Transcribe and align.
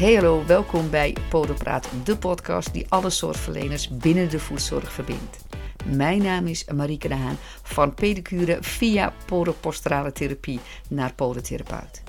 Hey 0.00 0.14
hallo, 0.14 0.44
welkom 0.46 0.90
bij 0.90 1.16
Podopraat, 1.28 1.88
de 2.04 2.16
podcast 2.16 2.72
die 2.72 2.86
alle 2.88 3.10
zorgverleners 3.10 3.88
binnen 3.88 4.30
de 4.30 4.38
voedzorg 4.38 4.92
verbindt. 4.92 5.38
Mijn 5.84 6.22
naam 6.22 6.46
is 6.46 6.64
Marieke 6.64 7.08
de 7.08 7.14
Haan 7.14 7.38
van 7.62 7.94
pedicure 7.94 8.58
via 8.60 9.12
podoposturale 9.26 10.12
therapie 10.12 10.60
naar 10.88 11.14
podotherapeut. 11.14 12.02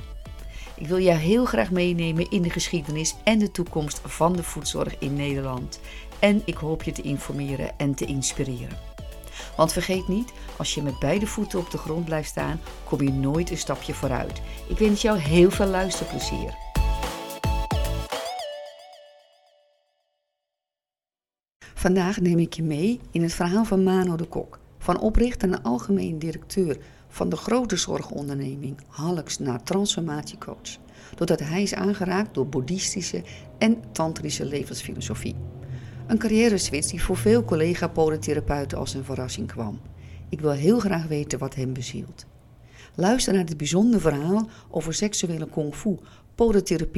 Ik 0.76 0.88
wil 0.88 1.00
jou 1.00 1.18
heel 1.18 1.46
graag 1.46 1.72
meenemen 1.72 2.30
in 2.30 2.41
de 2.41 2.50
geschiedenis 2.50 3.16
en 3.23 3.40
de 3.40 3.52
toekomst 3.52 4.02
van 4.05 4.34
de 4.34 4.44
voedzorg 4.44 5.00
in 5.00 5.14
Nederland. 5.14 5.80
En 6.20 6.42
ik 6.46 6.55
hoop 6.55 6.84
je 6.84 6.92
te 6.92 7.02
informeren 7.02 7.80
en 7.80 7.94
te 7.94 8.05
inspireren. 8.05 8.78
Want 9.55 9.73
vergeet 9.73 10.08
niet, 10.08 10.34
als 10.58 10.73
je 10.73 10.82
met 10.82 11.00
beide 11.00 11.28
voeten 11.28 11.60
op 11.60 11.71
de 11.71 11.78
grond 11.78 12.05
blijft 12.05 12.30
staan, 12.30 12.62
kom 12.84 13.02
je 13.02 13.12
nooit 13.12 13.50
een 13.50 13.58
stapje 13.58 13.94
vooruit. 13.94 14.42
Ik 14.68 14.78
wens 14.78 15.02
jou 15.02 15.18
heel 15.18 15.52
veel 15.52 15.67
luisterplezier. 15.67 16.70
Vandaag 21.81 22.20
neem 22.20 22.40
ik 22.40 22.53
je 22.53 22.63
mee 22.63 22.99
in 23.12 23.21
het 23.21 23.34
verhaal 23.34 23.66
van 23.66 23.84
Mano 23.84 24.16
de 24.16 24.26
Kok, 24.26 24.59
van 24.77 24.99
oprichter 24.99 25.52
en 25.52 25.63
algemeen 25.63 26.20
directeur 26.20 26.77
van 27.08 27.30
de 27.30 27.35
grote 27.35 27.76
zorgonderneming 27.76 28.77
Halks 28.88 29.39
naar 29.39 29.63
transformatiecoach, 29.63 30.77
doordat 31.16 31.39
hij 31.39 31.62
is 31.62 31.73
aangeraakt 31.73 32.34
door 32.34 32.48
boeddhistische 32.48 33.23
en 33.58 33.77
tantrische 33.91 34.45
levensfilosofie. 34.45 35.36
Een 36.08 36.17
carrière-switch 36.17 36.89
die 36.89 37.03
voor 37.03 37.17
veel 37.17 37.44
collega-podotherapeuten 37.44 38.77
als 38.77 38.94
een 38.94 39.03
verrassing 39.03 39.48
kwam. 39.48 39.80
Ik 40.30 40.41
wil 40.41 40.52
heel 40.52 40.80
graag 40.80 41.08
weten 41.08 41.39
wat 41.39 41.55
hem 41.55 41.73
bezielt. 41.73 42.25
Luister 42.95 43.34
naar 43.34 43.45
dit 43.45 43.58
bijzondere 43.58 44.02
verhaal 44.02 44.50
over 44.70 44.94
seksuele 44.94 45.48
kung 45.48 45.75
fu, 45.75 45.98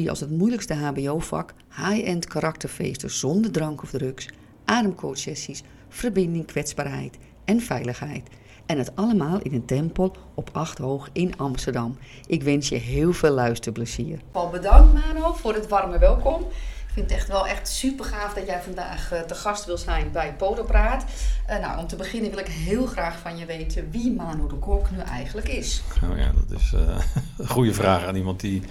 als 0.08 0.20
het 0.20 0.30
moeilijkste 0.30 0.74
HBO-vak, 0.74 1.54
high-end 1.70 2.28
karakterfeesten 2.28 3.12
zonder 3.12 3.52
drank 3.52 3.82
of 3.82 3.90
drugs, 3.90 4.28
ademcoachsessies, 4.74 5.64
verbinding, 5.90 6.46
kwetsbaarheid 6.46 7.18
en 7.46 7.62
veiligheid. 7.62 8.30
En 8.66 8.78
het 8.78 8.96
allemaal 8.96 9.40
in 9.42 9.54
een 9.54 9.66
tempel 9.66 10.16
op 10.34 10.50
acht 10.54 10.78
hoog 10.78 11.10
in 11.12 11.38
Amsterdam. 11.38 11.98
Ik 12.28 12.44
wens 12.44 12.70
je 12.70 12.76
heel 12.76 13.14
veel 13.14 13.32
luisterplezier. 13.32 14.20
Paul, 14.32 14.50
bedankt 14.50 14.94
Mano 14.94 15.34
voor 15.34 15.54
het 15.54 15.68
warme 15.68 15.98
welkom. 15.98 16.42
Ik 16.88 17.00
vind 17.00 17.10
het 17.10 17.20
echt 17.20 17.28
wel 17.28 17.48
echt 17.48 17.68
super 17.68 18.06
gaaf 18.06 18.34
dat 18.34 18.46
jij 18.46 18.62
vandaag 18.62 19.14
uh, 19.14 19.20
te 19.20 19.36
gast 19.36 19.66
wil 19.66 19.78
zijn 19.78 20.12
bij 20.12 20.34
Podopraat. 20.34 21.06
Uh, 21.50 21.60
nou, 21.60 21.80
om 21.80 21.88
te 21.88 21.96
beginnen 21.96 22.30
wil 22.30 22.40
ik 22.40 22.48
heel 22.48 22.86
graag 22.86 23.20
van 23.20 23.38
je 23.38 23.46
weten 23.46 23.92
wie 23.92 24.14
Mano 24.14 24.48
de 24.48 24.56
Kok 24.56 24.92
nu 24.92 25.00
eigenlijk 25.00 25.48
is. 25.48 25.82
Oh 26.04 26.18
ja, 26.18 26.32
dat 26.48 26.60
is 26.60 26.72
uh, 26.76 26.82
een 27.38 27.48
goede 27.48 27.74
vraag 27.74 28.06
aan 28.06 28.16
iemand 28.16 28.40
die 28.40 28.64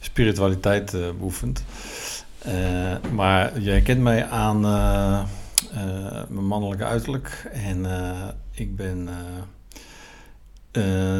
spiritualiteit 0.00 0.90
beoefent. 0.90 1.64
maar 3.12 3.60
jij 3.60 3.80
kent 3.80 4.00
mij 4.00 4.26
aan 4.26 4.64
mijn 6.28 6.46
mannelijke 6.46 6.84
uiterlijk 6.84 7.50
en 7.52 7.86
ik 8.50 8.76
ben 8.76 9.08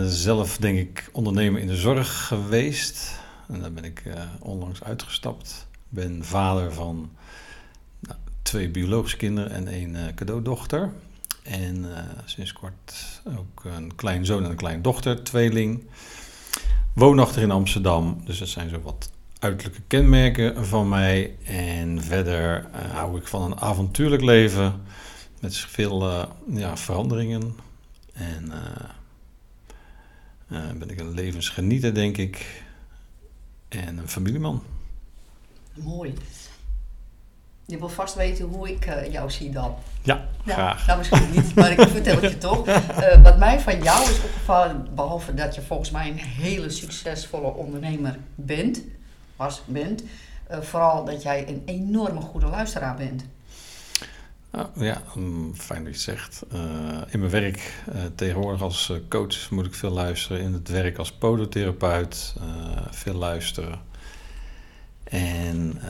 zelf, 0.07 0.57
denk 0.57 0.79
ik, 0.79 1.09
ondernemer 1.13 1.61
in 1.61 1.67
de 1.67 1.77
zorg 1.77 2.27
geweest. 2.27 3.21
En 3.49 3.61
daar 3.61 3.73
ben 3.73 3.85
ik 3.85 4.03
onlangs 4.41 4.83
uitgestapt 4.83 5.67
ben 5.89 6.25
vader 6.25 6.73
van 6.73 7.11
nou, 8.01 8.19
twee 8.43 8.69
biologische 8.69 9.17
kinderen 9.17 9.51
en 9.51 9.69
één 9.69 10.15
cadeaudochter. 10.15 10.93
En 11.43 11.87
sinds 12.25 12.53
kort 12.53 13.23
ook 13.39 13.65
een 13.65 13.95
kleinzoon 13.95 14.45
en 14.45 14.51
een 14.51 14.57
kleindochter, 14.57 15.23
tweeling. 15.23 15.83
Woonachtig 16.93 17.43
in 17.43 17.51
Amsterdam, 17.51 18.21
dus 18.25 18.39
dat 18.39 18.49
zijn 18.49 18.69
zo 18.69 18.81
wat 18.81 19.11
uiterlijke 19.45 19.83
kenmerken 19.87 20.67
van 20.67 20.89
mij. 20.89 21.37
En 21.45 22.03
verder 22.03 22.67
uh, 22.75 22.95
hou 22.95 23.19
ik 23.19 23.27
van 23.27 23.43
een 23.43 23.61
avontuurlijk 23.61 24.23
leven 24.23 24.83
met 25.41 25.57
veel 25.57 26.29
ja, 26.47 26.77
veranderingen. 26.77 27.57
En 28.13 28.53
ben 30.79 30.91
ik 30.91 31.01
een 31.01 31.15
levensgenieter, 31.15 31.95
denk 31.95 32.17
ik. 32.17 32.63
En 33.69 33.99
een 33.99 34.09
familieman. 34.09 34.63
Mooi. 35.75 36.15
Je 37.67 37.79
wil 37.79 37.89
vast 37.89 38.15
weten 38.15 38.45
hoe 38.45 38.71
ik 38.71 38.87
uh, 38.87 39.13
jou 39.13 39.31
zie 39.31 39.51
dan. 39.51 39.75
Ja, 40.03 40.15
nou, 40.45 40.59
graag. 40.59 40.87
Nou, 40.87 40.99
misschien 40.99 41.31
niet, 41.31 41.55
maar 41.55 41.71
ik 41.71 41.89
vertel 41.89 42.21
het 42.21 42.31
je 42.31 42.39
toch. 42.39 42.69
Uh, 42.69 43.23
wat 43.23 43.39
mij 43.39 43.61
van 43.61 43.83
jou 43.83 44.03
is 44.03 44.23
opgevallen, 44.25 44.87
behalve 44.95 45.35
dat 45.35 45.55
je 45.55 45.63
volgens 45.63 45.91
mij 45.91 46.09
een 46.09 46.19
hele 46.19 46.71
succesvolle 46.71 47.53
ondernemer 47.53 48.19
bent, 48.35 48.83
was, 49.37 49.63
bent, 49.67 50.03
uh, 50.51 50.61
vooral 50.61 51.05
dat 51.05 51.23
jij 51.23 51.49
een 51.49 51.63
enorme 51.65 52.21
goede 52.21 52.47
luisteraar 52.47 52.97
bent. 52.97 53.25
Ah, 54.51 54.67
ja, 54.75 55.03
um, 55.17 55.55
fijn 55.55 55.85
dat 55.85 56.05
je 56.05 56.11
het 56.13 56.19
zegt. 56.19 56.43
in 57.09 57.19
mijn 57.19 57.31
werk 57.31 57.85
tegenwoordig 58.15 58.63
als 58.63 58.93
coach 59.09 59.51
moet 59.51 59.67
ik 59.67 59.75
veel 59.75 59.91
luisteren. 59.91 60.41
In 60.41 60.53
het 60.53 60.69
werk 60.69 60.99
als 60.99 61.13
podotherapeut 61.13 62.35
veel 62.91 63.15
luisteren. 63.15 63.81
En, 65.05 65.81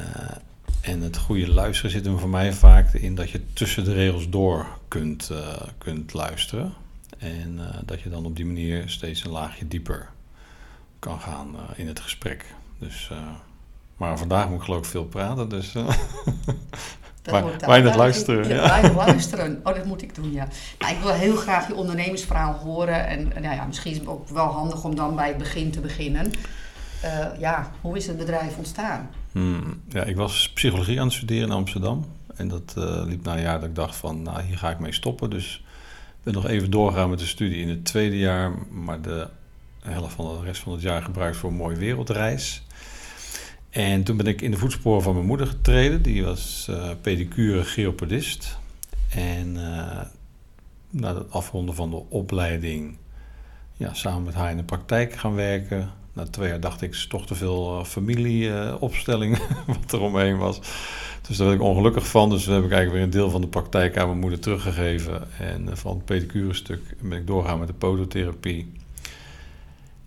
en 0.80 1.00
het 1.00 1.16
goede 1.16 1.48
luisteren 1.48 1.90
zit 1.90 2.04
hem 2.04 2.18
voor 2.18 2.28
mij 2.28 2.52
vaak 2.52 2.92
in 2.92 3.14
dat 3.14 3.30
je 3.30 3.40
tussen 3.52 3.84
de 3.84 3.92
regels 3.92 4.28
door 4.28 4.66
kunt, 4.88 5.30
kunt 5.78 6.12
luisteren. 6.12 6.72
En 7.18 7.60
dat 7.84 8.00
je 8.00 8.10
dan 8.10 8.24
op 8.24 8.36
die 8.36 8.46
manier 8.46 8.88
steeds 8.88 9.24
een 9.24 9.30
laagje 9.30 9.68
dieper 9.68 10.08
kan 10.98 11.20
gaan 11.20 11.56
in 11.76 11.86
het 11.86 12.00
gesprek. 12.00 12.44
Dus, 12.88 13.10
maar 13.96 14.18
vandaag 14.18 14.48
moet 14.48 14.58
ik 14.58 14.64
geloof 14.64 14.78
ik 14.78 14.84
veel 14.84 15.04
praten, 15.04 15.48
dus 15.48 15.74
weinig 17.66 17.96
luisteren. 17.96 18.48
Ja, 18.48 18.54
ja. 18.54 18.68
Weinig 18.68 18.94
luisteren. 18.94 19.60
Oh, 19.62 19.74
dat 19.74 19.84
moet 19.84 20.02
ik 20.02 20.14
doen, 20.14 20.32
ja. 20.32 20.48
Nou, 20.78 20.94
ik 20.94 21.00
wil 21.00 21.12
heel 21.12 21.36
graag 21.36 21.68
je 21.68 21.74
ondernemersverhaal 21.74 22.52
horen. 22.52 23.06
En 23.06 23.28
nou 23.28 23.54
ja, 23.54 23.64
misschien 23.64 23.92
is 23.92 23.98
het 23.98 24.06
ook 24.06 24.28
wel 24.28 24.46
handig 24.46 24.84
om 24.84 24.94
dan 24.94 25.16
bij 25.16 25.28
het 25.28 25.38
begin 25.38 25.70
te 25.70 25.80
beginnen. 25.80 26.32
Uh, 27.04 27.26
ja, 27.38 27.70
hoe 27.80 27.96
is 27.96 28.06
het 28.06 28.16
bedrijf 28.16 28.56
ontstaan? 28.56 29.10
Hmm, 29.32 29.80
ja, 29.88 30.02
ik 30.02 30.16
was 30.16 30.52
psychologie 30.54 31.00
aan 31.00 31.06
het 31.06 31.14
studeren 31.14 31.48
in 31.48 31.54
Amsterdam. 31.54 32.04
En 32.36 32.48
dat 32.48 32.74
uh, 32.78 33.02
liep 33.04 33.24
na 33.24 33.34
een 33.34 33.42
jaar 33.42 33.60
dat 33.60 33.68
ik 33.68 33.74
dacht 33.74 33.96
van, 33.96 34.22
nou, 34.22 34.42
hier 34.42 34.58
ga 34.58 34.70
ik 34.70 34.78
mee 34.78 34.92
stoppen. 34.92 35.30
Dus 35.30 35.64
ik 36.08 36.22
ben 36.22 36.34
nog 36.34 36.46
even 36.46 36.70
doorgegaan 36.70 37.10
met 37.10 37.18
de 37.18 37.26
studie 37.26 37.62
in 37.62 37.68
het 37.68 37.84
tweede 37.84 38.18
jaar. 38.18 38.52
Maar 38.70 39.00
de 39.00 39.28
helft 39.82 40.14
van 40.14 40.24
de 40.24 40.44
rest 40.44 40.62
van 40.62 40.72
het 40.72 40.82
jaar 40.82 41.02
gebruikt 41.02 41.36
voor 41.36 41.50
een 41.50 41.56
mooie 41.56 41.76
wereldreis. 41.76 42.63
En 43.74 44.02
toen 44.02 44.16
ben 44.16 44.26
ik 44.26 44.40
in 44.40 44.50
de 44.50 44.56
voetsporen 44.56 45.02
van 45.02 45.14
mijn 45.14 45.26
moeder 45.26 45.46
getreden. 45.46 46.02
Die 46.02 46.24
was 46.24 46.66
uh, 46.70 46.90
pedicure 47.00 47.64
geopedist. 47.64 48.58
En 49.08 49.52
na 50.90 51.14
het 51.14 51.30
afronden 51.30 51.74
van 51.74 51.90
de 51.90 52.02
opleiding... 52.08 52.96
Ja, 53.76 53.94
samen 53.94 54.22
met 54.22 54.34
haar 54.34 54.50
in 54.50 54.56
de 54.56 54.64
praktijk 54.64 55.12
gaan 55.12 55.34
werken 55.34 55.92
na 56.14 56.24
twee 56.24 56.48
jaar 56.48 56.60
dacht 56.60 56.82
ik, 56.82 56.90
is 56.90 57.06
toch 57.06 57.26
te 57.26 57.34
veel 57.34 57.78
uh, 57.78 57.84
familieopstelling 57.84 59.38
wat 59.66 59.92
er 59.92 60.00
omheen 60.00 60.36
was. 60.36 60.60
Dus 61.28 61.36
daar 61.36 61.46
werd 61.46 61.60
ik 61.60 61.66
ongelukkig 61.66 62.06
van. 62.06 62.30
Dus 62.30 62.46
heb 62.46 62.64
ik 62.64 62.70
eigenlijk 62.70 62.92
weer 62.92 63.02
een 63.02 63.10
deel 63.10 63.30
van 63.30 63.40
de 63.40 63.46
praktijk 63.46 63.96
aan 63.96 64.06
mijn 64.06 64.18
moeder 64.18 64.38
teruggegeven. 64.38 65.38
En 65.38 65.76
van 65.76 65.96
het 65.96 66.04
pedicure 66.04 66.54
stuk 66.54 66.96
ben 67.00 67.18
ik 67.18 67.26
doorgaan 67.26 67.58
met 67.58 67.68
de 67.68 67.74
podotherapie. 67.74 68.72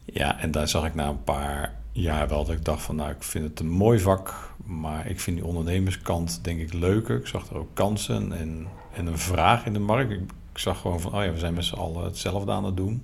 Ja, 0.05 0.39
en 0.39 0.51
daar 0.51 0.67
zag 0.67 0.85
ik 0.85 0.95
na 0.95 1.07
een 1.07 1.23
paar 1.23 1.75
jaar 2.01 2.27
wel 2.27 2.45
dat 2.45 2.55
ik 2.55 2.65
dacht 2.65 2.81
van... 2.81 2.95
nou, 2.95 3.09
ik 3.09 3.23
vind 3.23 3.43
het 3.43 3.59
een 3.59 3.69
mooi 3.69 3.99
vak, 3.99 4.51
maar 4.65 5.07
ik 5.09 5.19
vind 5.19 5.37
die 5.37 5.45
ondernemerskant 5.45 6.39
denk 6.43 6.59
ik 6.59 6.73
leuker. 6.73 7.17
Ik 7.17 7.27
zag 7.27 7.49
er 7.49 7.57
ook 7.57 7.73
kansen 7.73 8.31
en, 8.37 8.67
en 8.93 9.05
een 9.05 9.17
vraag 9.17 9.65
in 9.65 9.73
de 9.73 9.79
markt. 9.79 10.11
Ik, 10.11 10.21
zag 10.53 10.81
gewoon 10.81 10.99
van, 10.99 11.13
oh 11.13 11.23
ja, 11.23 11.31
we 11.31 11.39
zijn 11.39 11.53
met 11.53 11.65
z'n 11.65 11.75
allen 11.75 12.03
hetzelfde 12.03 12.51
aan 12.51 12.65
het 12.65 12.77
doen 12.77 13.03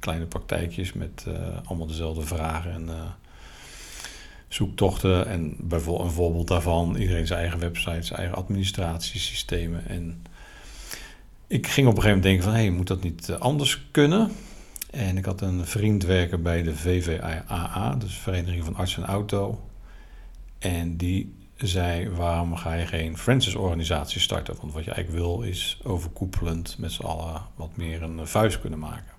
kleine 0.00 0.24
praktijkjes 0.24 0.92
met 0.92 1.24
uh, 1.28 1.34
allemaal 1.64 1.86
dezelfde 1.86 2.22
vragen 2.22 2.72
en 2.72 2.86
uh, 2.88 2.94
zoektochten. 4.48 5.26
En 5.26 5.54
bijvoorbeeld 5.58 6.06
een 6.06 6.14
voorbeeld 6.14 6.48
daarvan, 6.48 6.96
iedereen 6.96 7.26
zijn 7.26 7.40
eigen 7.40 7.58
website, 7.58 8.02
zijn 8.02 8.18
eigen 8.18 8.36
administratiesystemen. 8.36 9.86
En 9.86 10.22
ik 11.46 11.66
ging 11.66 11.86
op 11.86 11.96
een 11.96 12.02
gegeven 12.02 12.22
moment 12.22 12.22
denken 12.22 12.42
van, 12.42 12.54
hé, 12.54 12.70
moet 12.70 12.86
dat 12.86 13.02
niet 13.02 13.28
eh, 13.28 13.36
anders 13.36 13.86
kunnen? 13.90 14.32
En 14.90 15.16
ik 15.16 15.24
had 15.24 15.40
een 15.40 15.66
vriend 15.66 16.04
werken 16.04 16.42
bij 16.42 16.62
de 16.62 16.76
VVAA, 16.76 17.94
dus 17.94 18.14
Vereniging 18.14 18.64
van 18.64 18.76
Arts 18.76 18.96
en 18.96 19.04
Auto. 19.04 19.60
En 20.58 20.96
die 20.96 21.34
zei, 21.56 22.08
waarom 22.08 22.56
ga 22.56 22.74
je 22.74 22.86
geen 22.86 23.18
franchise-organisatie 23.18 24.20
starten? 24.20 24.56
Want 24.60 24.72
wat 24.72 24.84
je 24.84 24.90
eigenlijk 24.90 25.24
wil 25.24 25.42
is 25.42 25.80
overkoepelend 25.82 26.78
met 26.78 26.92
z'n 26.92 27.02
allen 27.02 27.42
wat 27.54 27.76
meer 27.76 28.02
een 28.02 28.26
vuist 28.26 28.60
kunnen 28.60 28.78
maken. 28.78 29.12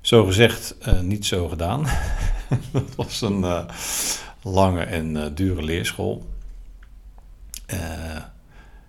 Zo 0.00 0.24
gezegd, 0.24 0.76
uh, 0.88 1.00
niet 1.00 1.26
zo 1.26 1.48
gedaan. 1.48 1.86
dat 2.72 2.94
was 2.96 3.20
een 3.20 3.40
uh, 3.40 3.64
lange 4.42 4.82
en 4.82 5.14
uh, 5.14 5.26
dure 5.34 5.62
leerschool. 5.62 6.28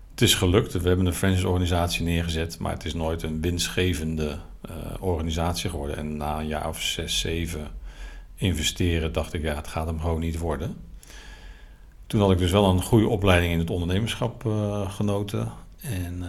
het 0.10 0.22
is 0.22 0.36
gelukt. 0.36 0.74
We 0.74 0.88
hebben 0.88 1.06
een 1.06 1.14
franchise-organisatie 1.14 2.04
neergezet, 2.04 2.60
maar 2.60 2.74
het 2.74 2.86
is 2.86 2.94
nooit 2.94 3.24
een 3.24 3.42
winstgevende 3.42 4.40
organisatie 5.00 5.70
geworden. 5.70 5.98
En 5.98 6.18
na 6.18 6.40
een 6.40 6.48
jaar 6.48 6.68
of 6.68 6.82
zes, 6.82 7.20
zeven 7.20 7.68
investeren, 8.36 9.14
dacht 9.14 9.34
ik, 9.34 9.42
ja, 9.42 9.56
het 9.56 9.68
gaat 9.68 9.88
hem 9.88 10.00
gewoon 10.00 10.20
niet 10.20 10.38
worden. 10.38 10.78
Toen 12.08 12.20
had 12.22 12.32
ik 12.32 12.38
dus 12.38 12.52
wel 12.52 12.70
een 12.70 12.82
goede 12.82 13.08
opleiding 13.08 13.54
in 13.54 13.60
het 13.60 13.70
ondernemerschap 13.70 14.46
genoten. 14.88 15.52
En 15.82 16.20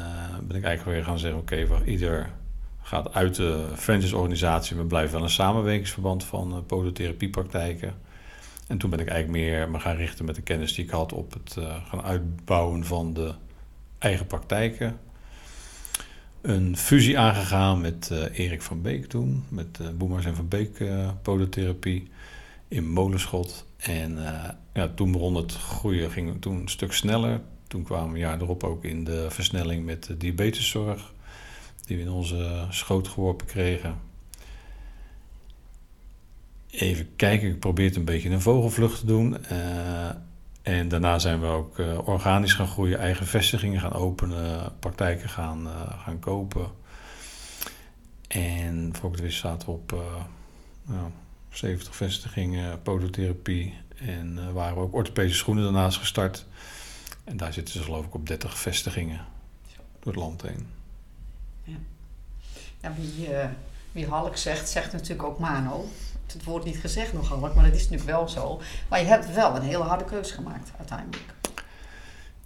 ben 0.43 0.56
ik 0.56 0.64
eigenlijk 0.64 0.96
weer 0.96 1.05
gaan 1.05 1.19
zeggen, 1.19 1.40
oké, 1.40 1.67
okay, 1.67 1.84
ieder 1.84 2.31
gaat 2.82 3.14
uit 3.14 3.34
de 3.34 3.69
franchise-organisatie, 3.76 4.76
maar 4.76 4.87
blijft 4.87 5.12
wel 5.12 5.23
een 5.23 5.31
samenwerkingsverband 5.31 6.25
van 6.25 6.64
podotherapiepraktijken. 6.67 7.94
En 8.67 8.79
toen 8.79 8.90
ben 8.90 8.99
ik 8.99 9.08
eigenlijk 9.08 9.44
meer 9.44 9.70
me 9.70 9.79
gaan 9.79 9.96
richten 9.96 10.25
met 10.25 10.34
de 10.34 10.43
kennis 10.43 10.75
die 10.75 10.84
ik 10.84 10.90
had 10.90 11.12
op 11.12 11.32
het 11.32 11.56
gaan 11.88 12.02
uitbouwen 12.02 12.84
van 12.84 13.14
de 13.14 13.34
eigen 13.99 14.26
praktijken 14.26 14.99
een 16.43 16.77
fusie 16.77 17.19
aangegaan 17.19 17.81
met 17.81 18.09
uh, 18.12 18.39
Erik 18.39 18.62
van 18.62 18.83
Beek 18.83 19.06
toen. 19.06 19.44
Met 19.49 19.79
uh, 19.83 19.89
Boemers 19.97 20.25
en 20.25 20.35
van 20.35 20.49
Beek 20.49 20.79
uh, 20.79 21.11
podotherapie 21.23 22.11
in 22.69 22.91
Molenschot. 22.91 23.67
En 23.77 24.19
ja, 24.73 24.89
toen 24.94 25.12
begon 25.12 25.35
het 25.35 25.53
groeien, 25.53 26.11
ging 26.11 26.41
toen 26.41 26.61
een 26.61 26.69
stuk 26.69 26.93
sneller. 26.93 27.41
Toen 27.69 27.83
kwamen 27.83 28.12
we 28.12 28.19
jaar 28.19 28.41
erop 28.41 28.65
ook 28.65 28.85
in 28.85 29.05
de 29.05 29.27
versnelling 29.31 29.85
met 29.85 30.05
de 30.05 30.17
diabeteszorg. 30.17 31.12
Die 31.87 31.97
we 31.97 32.03
in 32.03 32.11
onze 32.11 32.67
schoot 32.71 33.09
geworpen 33.09 33.47
kregen. 33.47 33.99
Even 36.71 37.17
kijken, 37.17 37.49
ik 37.49 37.59
probeer 37.59 37.87
het 37.87 37.97
een 37.97 38.05
beetje 38.05 38.31
een 38.31 38.41
vogelvlucht 38.41 38.99
te 38.99 39.06
doen. 39.06 39.37
En 40.62 40.88
daarna 40.88 41.19
zijn 41.19 41.41
we 41.41 41.47
ook 41.47 41.79
uh, 41.79 42.09
organisch 42.09 42.55
gaan 42.55 42.69
groeien, 42.69 42.99
eigen 42.99 43.26
vestigingen 43.26 43.81
gaan 43.81 43.93
openen, 43.93 44.73
praktijken 44.79 45.29
gaan, 45.29 45.67
uh, 45.67 46.03
gaan 46.03 46.19
kopen. 46.19 46.70
En 48.29 48.91
voor 48.93 49.09
ik 49.09 49.14
het 49.14 49.25
wist 49.25 49.38
zaten 49.38 49.69
we 49.69 49.75
op 49.75 49.93
uh, 49.93 50.00
nou, 50.82 51.11
70 51.49 51.97
vestigingen, 51.97 52.82
podotherapie. 52.82 53.75
En 53.97 54.53
waren 54.53 54.76
we 54.76 54.82
ook 54.82 54.94
orthopedische 54.94 55.38
schoenen 55.38 55.64
daarnaast 55.64 55.99
gestart. 55.99 56.47
En 57.25 57.37
daar 57.37 57.53
zitten 57.53 57.75
ze 57.75 57.82
geloof 57.82 58.05
ik 58.05 58.15
op 58.15 58.26
30 58.26 58.58
vestigingen 58.58 59.20
door 60.00 60.12
het 60.12 60.23
land 60.23 60.43
heen. 60.43 60.67
Ja. 61.65 61.76
ja 62.81 62.94
wie, 62.94 63.29
wie 63.93 64.06
Halk 64.06 64.37
zegt, 64.37 64.69
zegt 64.69 64.93
natuurlijk 64.93 65.23
ook 65.23 65.38
Mano 65.38 65.88
het 66.32 66.44
woord 66.44 66.64
niet 66.64 66.76
gezegd 66.76 67.12
nogal, 67.12 67.38
maar 67.38 67.55
dat 67.55 67.75
is 67.75 67.88
natuurlijk 67.88 68.11
wel 68.11 68.29
zo. 68.29 68.61
Maar 68.88 69.00
je 69.00 69.06
hebt 69.06 69.34
wel 69.34 69.56
een 69.56 69.62
hele 69.62 69.82
harde 69.82 70.05
keus 70.05 70.31
gemaakt 70.31 70.70
uiteindelijk. 70.79 71.34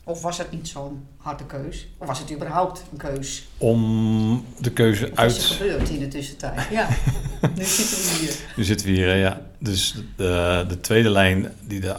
Of 0.08 0.22
was 0.22 0.38
het 0.38 0.50
niet 0.50 0.68
zo'n 0.68 1.06
harde 1.16 1.46
keus? 1.46 1.88
Of 1.98 2.06
was 2.06 2.18
het 2.18 2.32
überhaupt 2.32 2.84
een 2.92 2.98
keus? 2.98 3.48
Om 3.58 4.44
de 4.58 4.70
keuze 4.70 5.10
uit... 5.14 5.32
Wat 5.32 5.42
is 5.42 5.50
er 5.50 5.56
gebeurd 5.56 5.88
in 5.88 5.98
de 5.98 6.08
tussentijd? 6.08 6.68
Ja, 6.70 6.88
nu 7.56 7.64
zitten 7.64 7.96
we 7.96 8.18
hier. 8.20 8.34
Nu 8.56 8.64
zitten 8.64 8.86
we 8.86 8.92
hier, 8.92 9.16
ja. 9.16 9.46
Dus 9.58 10.02
de, 10.16 10.64
de 10.68 10.80
tweede 10.80 11.10
lijn, 11.10 11.52
die 11.60 11.80
de, 11.80 11.96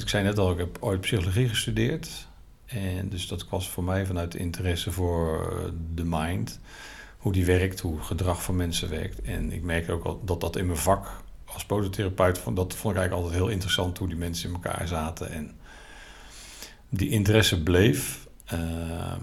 ik 0.00 0.08
zei 0.08 0.24
net 0.24 0.38
al, 0.38 0.50
ik 0.50 0.58
heb 0.58 0.76
ooit 0.80 1.00
psychologie 1.00 1.48
gestudeerd. 1.48 2.08
En 2.66 3.08
dus 3.08 3.28
dat 3.28 3.48
was 3.48 3.68
voor 3.68 3.84
mij 3.84 4.06
vanuit 4.06 4.34
interesse 4.34 4.92
voor 4.92 5.72
de 5.94 6.04
mind. 6.04 6.58
Hoe 7.16 7.32
die 7.32 7.44
werkt, 7.44 7.80
hoe 7.80 8.00
gedrag 8.00 8.42
van 8.42 8.56
mensen 8.56 8.90
werkt. 8.90 9.20
En 9.20 9.52
ik 9.52 9.62
merk 9.62 9.90
ook 9.90 10.04
al 10.04 10.20
dat 10.24 10.40
dat 10.40 10.56
in 10.56 10.66
mijn 10.66 10.78
vak 10.78 11.22
als 11.52 11.64
podotherapeut, 11.64 12.34
dat 12.44 12.74
vond 12.74 12.94
ik 12.94 13.00
eigenlijk 13.00 13.12
altijd 13.12 13.34
heel 13.34 13.48
interessant 13.48 13.98
hoe 13.98 14.08
die 14.08 14.16
mensen 14.16 14.48
in 14.48 14.54
elkaar 14.54 14.88
zaten. 14.88 15.30
En 15.30 15.52
die 16.88 17.08
interesse 17.08 17.62
bleef. 17.62 18.26
Uh, 18.52 19.14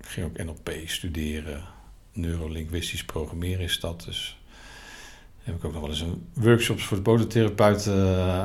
ik 0.00 0.06
ging 0.06 0.26
ook 0.26 0.44
NLP 0.44 0.72
studeren. 0.84 1.62
Neurolinguistisch 2.12 3.04
programmeren 3.04 3.64
is 3.64 3.80
dat. 3.80 4.04
Dus 4.04 4.38
heb 5.42 5.56
ik 5.56 5.64
ook 5.64 5.72
nog 5.72 5.80
wel 5.80 5.90
eens 5.90 6.00
een 6.00 6.26
workshops 6.32 6.84
voor 6.84 6.96
de 6.96 7.02
podotherapeuten 7.02 7.96
uh, 7.96 8.44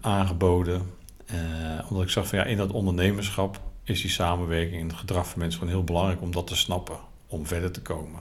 aangeboden. 0.00 0.90
Uh, 1.34 1.86
omdat 1.88 2.04
ik 2.04 2.10
zag 2.10 2.26
van 2.26 2.38
ja, 2.38 2.44
in 2.44 2.56
dat 2.56 2.72
ondernemerschap 2.72 3.60
is 3.82 4.00
die 4.00 4.10
samenwerking 4.10 4.80
en 4.80 4.88
het 4.88 4.96
gedrag 4.96 5.28
van 5.28 5.38
mensen 5.38 5.58
gewoon 5.58 5.74
heel 5.74 5.84
belangrijk 5.84 6.20
om 6.20 6.32
dat 6.32 6.46
te 6.46 6.56
snappen, 6.56 6.96
om 7.26 7.46
verder 7.46 7.70
te 7.70 7.82
komen. 7.82 8.20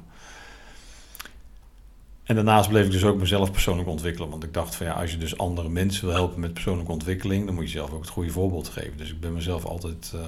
En 2.23 2.35
daarnaast 2.35 2.69
bleef 2.69 2.85
ik 2.85 2.91
dus 2.91 3.03
ook 3.03 3.19
mezelf 3.19 3.51
persoonlijk 3.51 3.89
ontwikkelen. 3.89 4.29
Want 4.29 4.43
ik 4.43 4.53
dacht 4.53 4.75
van 4.75 4.85
ja, 4.85 4.93
als 4.93 5.11
je 5.11 5.17
dus 5.17 5.37
andere 5.37 5.69
mensen 5.69 6.05
wil 6.05 6.15
helpen 6.15 6.39
met 6.39 6.53
persoonlijke 6.53 6.91
ontwikkeling, 6.91 7.45
dan 7.45 7.55
moet 7.55 7.63
je 7.63 7.77
zelf 7.77 7.91
ook 7.91 8.01
het 8.01 8.09
goede 8.09 8.31
voorbeeld 8.31 8.69
geven. 8.69 8.97
Dus 8.97 9.11
ik 9.11 9.19
ben 9.19 9.33
mezelf 9.33 9.65
altijd 9.65 10.11
uh, 10.15 10.21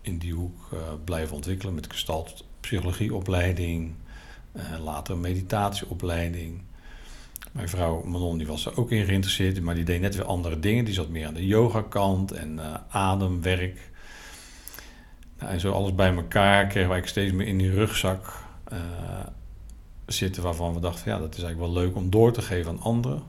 in 0.00 0.18
die 0.18 0.32
hoek 0.32 0.68
uh, 0.72 0.78
blijven 1.04 1.34
ontwikkelen 1.34 1.74
met 1.74 1.90
gestalt 1.90 2.44
psychologieopleiding, 2.60 3.94
uh, 4.52 4.62
later 4.84 5.16
meditatieopleiding. 5.16 6.62
Mijn 7.52 7.68
vrouw 7.68 8.02
Manon 8.04 8.38
die 8.38 8.46
was 8.46 8.66
er 8.66 8.76
ook 8.76 8.90
in 8.90 9.04
geïnteresseerd, 9.04 9.60
maar 9.60 9.74
die 9.74 9.84
deed 9.84 10.00
net 10.00 10.16
weer 10.16 10.24
andere 10.24 10.60
dingen. 10.60 10.84
Die 10.84 10.94
zat 10.94 11.08
meer 11.08 11.26
aan 11.26 11.34
de 11.34 11.46
yoga 11.46 11.82
kant 11.82 12.32
en 12.32 12.60
ademwerk. 12.88 13.90
Nou, 15.38 15.52
en 15.52 15.60
zo 15.60 15.72
alles 15.72 15.94
bij 15.94 16.14
elkaar 16.14 16.66
kregen 16.66 16.88
wij 16.88 17.02
steeds 17.04 17.32
meer 17.32 17.46
in 17.46 17.58
die 17.58 17.70
rugzak 17.70 18.46
zitten 20.08 20.42
waarvan 20.42 20.74
we 20.74 20.80
dachten, 20.80 21.12
ja, 21.12 21.18
dat 21.18 21.36
is 21.36 21.42
eigenlijk 21.42 21.72
wel 21.72 21.82
leuk 21.82 21.96
om 21.96 22.10
door 22.10 22.32
te 22.32 22.42
geven 22.42 22.70
aan 22.70 22.80
anderen. 22.80 23.22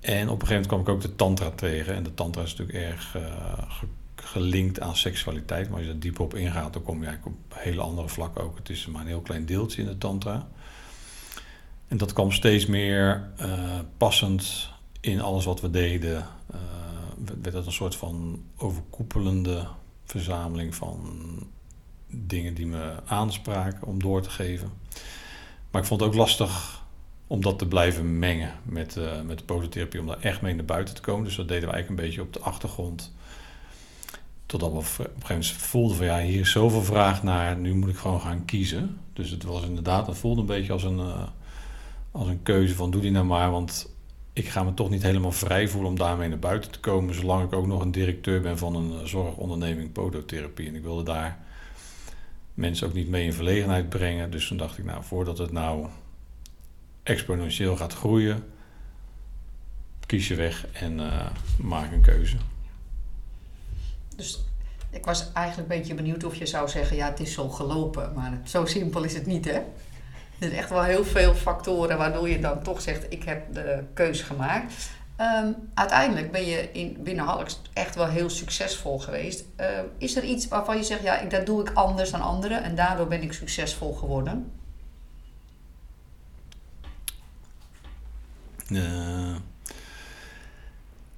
En 0.00 0.28
op 0.28 0.40
een 0.42 0.46
gegeven 0.46 0.48
moment 0.48 0.66
kwam 0.66 0.80
ik 0.80 0.88
ook 0.88 1.00
de 1.00 1.16
tantra 1.16 1.50
tegen. 1.50 1.94
En 1.94 2.02
de 2.02 2.14
tantra 2.14 2.42
is 2.42 2.56
natuurlijk 2.56 2.88
erg 2.88 3.16
uh, 3.16 3.22
gelinkt 4.14 4.80
aan 4.80 4.96
seksualiteit. 4.96 5.68
Maar 5.68 5.78
als 5.78 5.86
je 5.86 5.92
er 5.92 6.00
dieper 6.00 6.24
op 6.24 6.34
ingaat, 6.34 6.72
dan 6.72 6.82
kom 6.82 7.00
je 7.00 7.06
eigenlijk 7.06 7.36
op 7.36 7.58
hele 7.58 7.80
andere 7.80 8.08
vlakken 8.08 8.44
ook. 8.44 8.56
Het 8.56 8.68
is 8.68 8.86
maar 8.86 9.00
een 9.00 9.06
heel 9.06 9.20
klein 9.20 9.46
deeltje 9.46 9.82
in 9.82 9.88
de 9.88 9.98
tantra. 9.98 10.48
En 11.88 11.96
dat 11.96 12.12
kwam 12.12 12.32
steeds 12.32 12.66
meer 12.66 13.28
uh, 13.40 13.78
passend 13.96 14.70
in 15.00 15.20
alles 15.20 15.44
wat 15.44 15.60
we 15.60 15.70
deden. 15.70 16.26
Uh, 16.54 16.60
werd 17.42 17.54
dat 17.54 17.66
een 17.66 17.72
soort 17.72 17.96
van 17.96 18.42
overkoepelende 18.56 19.66
verzameling 20.04 20.74
van 20.74 21.18
dingen 22.06 22.54
die 22.54 22.66
me 22.66 22.94
aanspraken 23.06 23.86
om 23.86 24.02
door 24.02 24.22
te 24.22 24.30
geven. 24.30 24.72
Maar 25.70 25.80
ik 25.80 25.88
vond 25.88 26.00
het 26.00 26.08
ook 26.08 26.16
lastig 26.16 26.82
om 27.26 27.42
dat 27.42 27.58
te 27.58 27.66
blijven 27.66 28.18
mengen 28.18 28.52
met, 28.62 28.96
uh, 28.96 29.20
met 29.20 29.42
de 29.72 29.98
om 30.00 30.06
daar 30.06 30.20
echt 30.20 30.40
mee 30.40 30.54
naar 30.54 30.64
buiten 30.64 30.94
te 30.94 31.00
komen. 31.00 31.24
Dus 31.24 31.36
dat 31.36 31.48
deden 31.48 31.68
we 31.68 31.74
eigenlijk 31.74 32.00
een 32.00 32.06
beetje 32.08 32.22
op 32.22 32.32
de 32.32 32.40
achtergrond. 32.40 33.14
Totdat 34.46 34.70
we 34.70 34.76
op 34.76 34.84
een 34.84 35.04
gegeven 35.04 35.28
moment 35.28 35.46
voelden 35.46 35.96
van 35.96 36.06
ja, 36.06 36.20
hier 36.20 36.40
is 36.40 36.50
zoveel 36.50 36.82
vraag 36.82 37.22
naar, 37.22 37.56
nu 37.56 37.74
moet 37.74 37.88
ik 37.88 37.96
gewoon 37.96 38.20
gaan 38.20 38.44
kiezen. 38.44 38.98
Dus 39.12 39.30
het 39.30 39.42
was 39.42 39.62
inderdaad, 39.62 40.06
het 40.06 40.18
voelde 40.18 40.40
een 40.40 40.46
beetje 40.46 40.72
als 40.72 40.82
een, 40.82 40.98
uh, 40.98 41.22
als 42.10 42.28
een 42.28 42.42
keuze 42.42 42.74
van 42.74 42.90
doe 42.90 43.00
die 43.00 43.10
nou 43.10 43.24
maar, 43.24 43.50
want 43.50 43.94
ik 44.36 44.48
ga 44.48 44.62
me 44.62 44.74
toch 44.74 44.90
niet 44.90 45.02
helemaal 45.02 45.32
vrij 45.32 45.68
voelen 45.68 45.90
om 45.90 45.98
daarmee 45.98 46.28
naar 46.28 46.38
buiten 46.38 46.70
te 46.70 46.80
komen, 46.80 47.14
zolang 47.14 47.44
ik 47.44 47.52
ook 47.52 47.66
nog 47.66 47.80
een 47.82 47.90
directeur 47.90 48.40
ben 48.40 48.58
van 48.58 48.76
een 48.76 48.92
eh, 48.92 49.04
zorgonderneming 49.04 49.92
podotherapie. 49.92 50.68
En 50.68 50.74
ik 50.74 50.82
wilde 50.82 51.02
daar 51.02 51.45
mensen 52.56 52.86
ook 52.86 52.92
niet 52.92 53.08
mee 53.08 53.24
in 53.24 53.32
verlegenheid 53.32 53.88
brengen. 53.88 54.30
Dus 54.30 54.48
toen 54.48 54.56
dacht 54.56 54.78
ik, 54.78 54.84
nou, 54.84 55.04
voordat 55.04 55.38
het 55.38 55.52
nou 55.52 55.86
exponentieel 57.02 57.76
gaat 57.76 57.92
groeien, 57.92 58.44
kies 60.06 60.28
je 60.28 60.34
weg 60.34 60.66
en 60.72 60.98
uh, 60.98 61.26
maak 61.58 61.92
een 61.92 62.00
keuze. 62.00 62.36
Dus 64.16 64.44
ik 64.90 65.04
was 65.04 65.32
eigenlijk 65.32 65.70
een 65.70 65.78
beetje 65.78 65.94
benieuwd 65.94 66.24
of 66.24 66.34
je 66.34 66.46
zou 66.46 66.68
zeggen, 66.68 66.96
ja, 66.96 67.08
het 67.08 67.20
is 67.20 67.32
zo 67.32 67.48
gelopen. 67.48 68.12
Maar 68.14 68.40
zo 68.44 68.64
simpel 68.64 69.04
is 69.04 69.14
het 69.14 69.26
niet, 69.26 69.44
hè? 69.44 69.52
Er 69.52 69.64
zijn 70.48 70.52
echt 70.52 70.70
wel 70.70 70.82
heel 70.82 71.04
veel 71.04 71.34
factoren 71.34 71.98
waardoor 71.98 72.28
je 72.28 72.40
dan 72.40 72.62
toch 72.62 72.80
zegt, 72.80 73.06
ik 73.08 73.22
heb 73.22 73.54
de 73.54 73.84
keuze 73.94 74.24
gemaakt. 74.24 74.90
Um, 75.20 75.54
uiteindelijk 75.74 76.32
ben 76.32 76.44
je 76.44 76.72
in, 76.72 77.02
binnen 77.02 77.24
Halks 77.24 77.60
echt 77.72 77.94
wel 77.94 78.06
heel 78.06 78.30
succesvol 78.30 78.98
geweest. 78.98 79.44
Uh, 79.60 79.66
is 79.98 80.16
er 80.16 80.24
iets 80.24 80.48
waarvan 80.48 80.76
je 80.76 80.82
zegt, 80.82 81.02
ja, 81.02 81.24
dat 81.24 81.46
doe 81.46 81.60
ik 81.60 81.70
anders 81.74 82.10
dan 82.10 82.20
anderen 82.20 82.62
en 82.62 82.74
daardoor 82.74 83.06
ben 83.06 83.22
ik 83.22 83.32
succesvol 83.32 83.94
geworden? 83.94 84.52
Uh, 88.70 89.36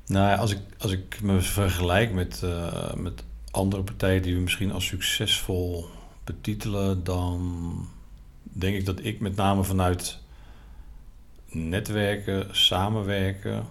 nou 0.06 0.38
als 0.38 0.50
ik, 0.50 0.60
als 0.78 0.92
ik 0.92 1.20
me 1.22 1.40
vergelijk 1.40 2.12
met, 2.12 2.40
uh, 2.44 2.94
met 2.94 3.24
andere 3.50 3.82
partijen 3.82 4.22
die 4.22 4.34
we 4.34 4.40
misschien 4.40 4.72
als 4.72 4.86
succesvol 4.86 5.86
betitelen, 6.24 7.04
dan 7.04 7.88
denk 8.42 8.76
ik 8.76 8.86
dat 8.86 9.04
ik 9.04 9.20
met 9.20 9.36
name 9.36 9.64
vanuit 9.64 10.18
netwerken, 11.50 12.56
samenwerken, 12.56 13.66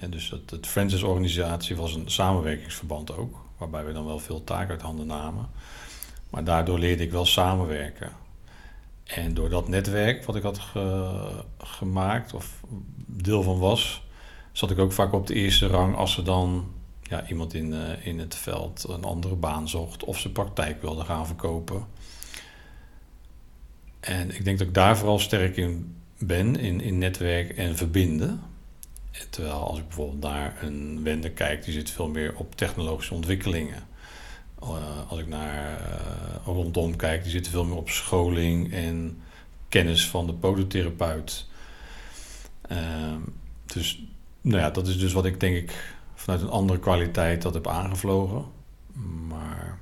en 0.00 0.10
dus 0.10 0.28
dat, 0.28 0.50
het 0.50 0.66
Francis-organisatie 0.66 1.76
was 1.76 1.94
een 1.94 2.10
samenwerkingsverband 2.10 3.16
ook, 3.16 3.36
waarbij 3.58 3.84
we 3.84 3.92
dan 3.92 4.06
wel 4.06 4.18
veel 4.18 4.44
taken 4.44 4.70
uit 4.70 4.82
handen 4.82 5.06
namen. 5.06 5.48
Maar 6.30 6.44
daardoor 6.44 6.78
leerde 6.78 7.02
ik 7.02 7.10
wel 7.10 7.26
samenwerken. 7.26 8.12
En 9.04 9.34
door 9.34 9.48
dat 9.48 9.68
netwerk 9.68 10.24
wat 10.24 10.36
ik 10.36 10.42
had 10.42 10.60
gemaakt, 11.58 12.34
of 12.34 12.60
deel 13.06 13.42
van 13.42 13.58
was, 13.58 14.02
zat 14.52 14.70
ik 14.70 14.78
ook 14.78 14.92
vaak 14.92 15.12
op 15.12 15.26
de 15.26 15.34
eerste 15.34 15.66
rang 15.66 15.96
als 15.96 16.16
er 16.16 16.24
dan 16.24 16.72
ja, 17.02 17.28
iemand 17.28 17.54
in, 17.54 17.72
uh, 17.72 18.06
in 18.06 18.18
het 18.18 18.34
veld 18.34 18.84
een 18.88 19.04
andere 19.04 19.34
baan 19.34 19.68
zocht 19.68 20.04
of 20.04 20.18
zijn 20.18 20.32
praktijk 20.32 20.82
wilde 20.82 21.04
gaan 21.04 21.26
verkopen. 21.26 21.86
En 24.00 24.34
ik 24.34 24.44
denk 24.44 24.58
dat 24.58 24.66
ik 24.66 24.74
daar 24.74 24.98
vooral 24.98 25.18
sterk 25.18 25.56
in 25.56 25.96
ben, 26.18 26.56
in, 26.56 26.80
in 26.80 26.98
netwerk 26.98 27.50
en 27.50 27.76
verbinden. 27.76 28.42
Terwijl 29.30 29.54
als 29.54 29.78
ik 29.78 29.86
bijvoorbeeld 29.86 30.22
naar 30.22 30.62
een 30.62 31.02
wende 31.02 31.30
kijk, 31.30 31.64
die 31.64 31.72
zit 31.72 31.90
veel 31.90 32.08
meer 32.08 32.36
op 32.36 32.56
technologische 32.56 33.14
ontwikkelingen. 33.14 33.88
Uh, 34.62 35.10
als 35.10 35.20
ik 35.20 35.28
naar 35.28 35.80
uh, 35.80 36.44
rondom 36.44 36.96
kijk, 36.96 37.22
die 37.22 37.32
zitten 37.32 37.52
veel 37.52 37.64
meer 37.64 37.76
op 37.76 37.88
scholing 37.88 38.72
en 38.72 39.22
kennis 39.68 40.08
van 40.08 40.26
de 40.26 40.32
podotherapeut. 40.32 41.46
Uh, 42.72 42.78
dus 43.66 44.02
nou 44.40 44.60
ja, 44.60 44.70
dat 44.70 44.88
is 44.88 44.98
dus 44.98 45.12
wat 45.12 45.24
ik 45.24 45.40
denk 45.40 45.56
ik 45.56 45.94
vanuit 46.14 46.42
een 46.42 46.50
andere 46.50 46.78
kwaliteit 46.78 47.42
dat 47.42 47.54
heb 47.54 47.66
aangevlogen. 47.66 48.44
Maar 49.28 49.78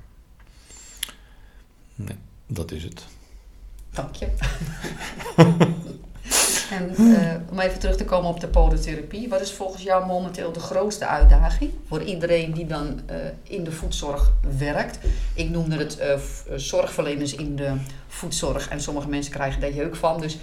nee, 1.95 2.17
dat 2.47 2.71
is 2.71 2.83
het. 2.83 3.05
Dank 3.89 4.15
je. 4.15 4.29
en 6.75 7.01
uh, 7.01 7.35
om 7.59 7.65
even 7.65 7.79
terug 7.79 7.95
te 7.95 8.05
komen 8.05 8.29
op 8.29 8.39
de 8.39 8.47
podotherapie. 8.47 9.29
Wat 9.29 9.41
is 9.41 9.53
volgens 9.53 9.83
jou 9.83 10.05
momenteel 10.05 10.51
de 10.51 10.59
grootste 10.59 11.05
uitdaging 11.05 11.71
voor 11.87 12.03
iedereen 12.03 12.53
die 12.53 12.65
dan 12.65 12.99
uh, 13.09 13.15
in 13.43 13.63
de 13.63 13.71
voedzorg 13.71 14.33
werkt? 14.57 14.99
Ik 15.33 15.49
noemde 15.49 15.77
het 15.77 15.99
uh, 15.99 16.57
zorgverleners 16.57 17.35
in 17.35 17.55
de 17.55 17.73
voedzorg 18.07 18.69
en 18.69 18.81
sommige 18.81 19.07
mensen 19.07 19.31
krijgen 19.31 19.61
daar 19.61 19.73
jeuk 19.73 19.95
van. 19.95 20.21
Dus 20.21 20.37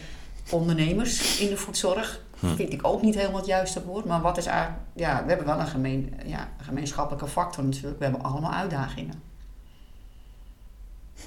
ondernemers 0.51 1.41
in 1.41 1.49
de 1.49 1.57
voedzorg 1.57 2.21
hm. 2.39 2.55
vind 2.55 2.73
ik 2.73 2.87
ook 2.87 3.03
niet 3.03 3.15
helemaal 3.15 3.37
het 3.37 3.47
juiste 3.47 3.85
woord. 3.85 4.05
Maar 4.05 4.21
wat 4.21 4.37
is 4.37 4.47
eigenlijk, 4.47 4.79
ja, 4.93 5.23
we 5.23 5.29
hebben 5.29 5.47
wel 5.47 5.61
een 5.61 5.67
gemeen, 5.67 6.15
ja, 6.25 6.49
gemeenschappelijke 6.63 7.29
factor 7.29 7.65
natuurlijk. 7.65 7.99
We 7.99 8.05
hebben 8.05 8.23
allemaal 8.23 8.53
uitdagingen. 8.53 9.23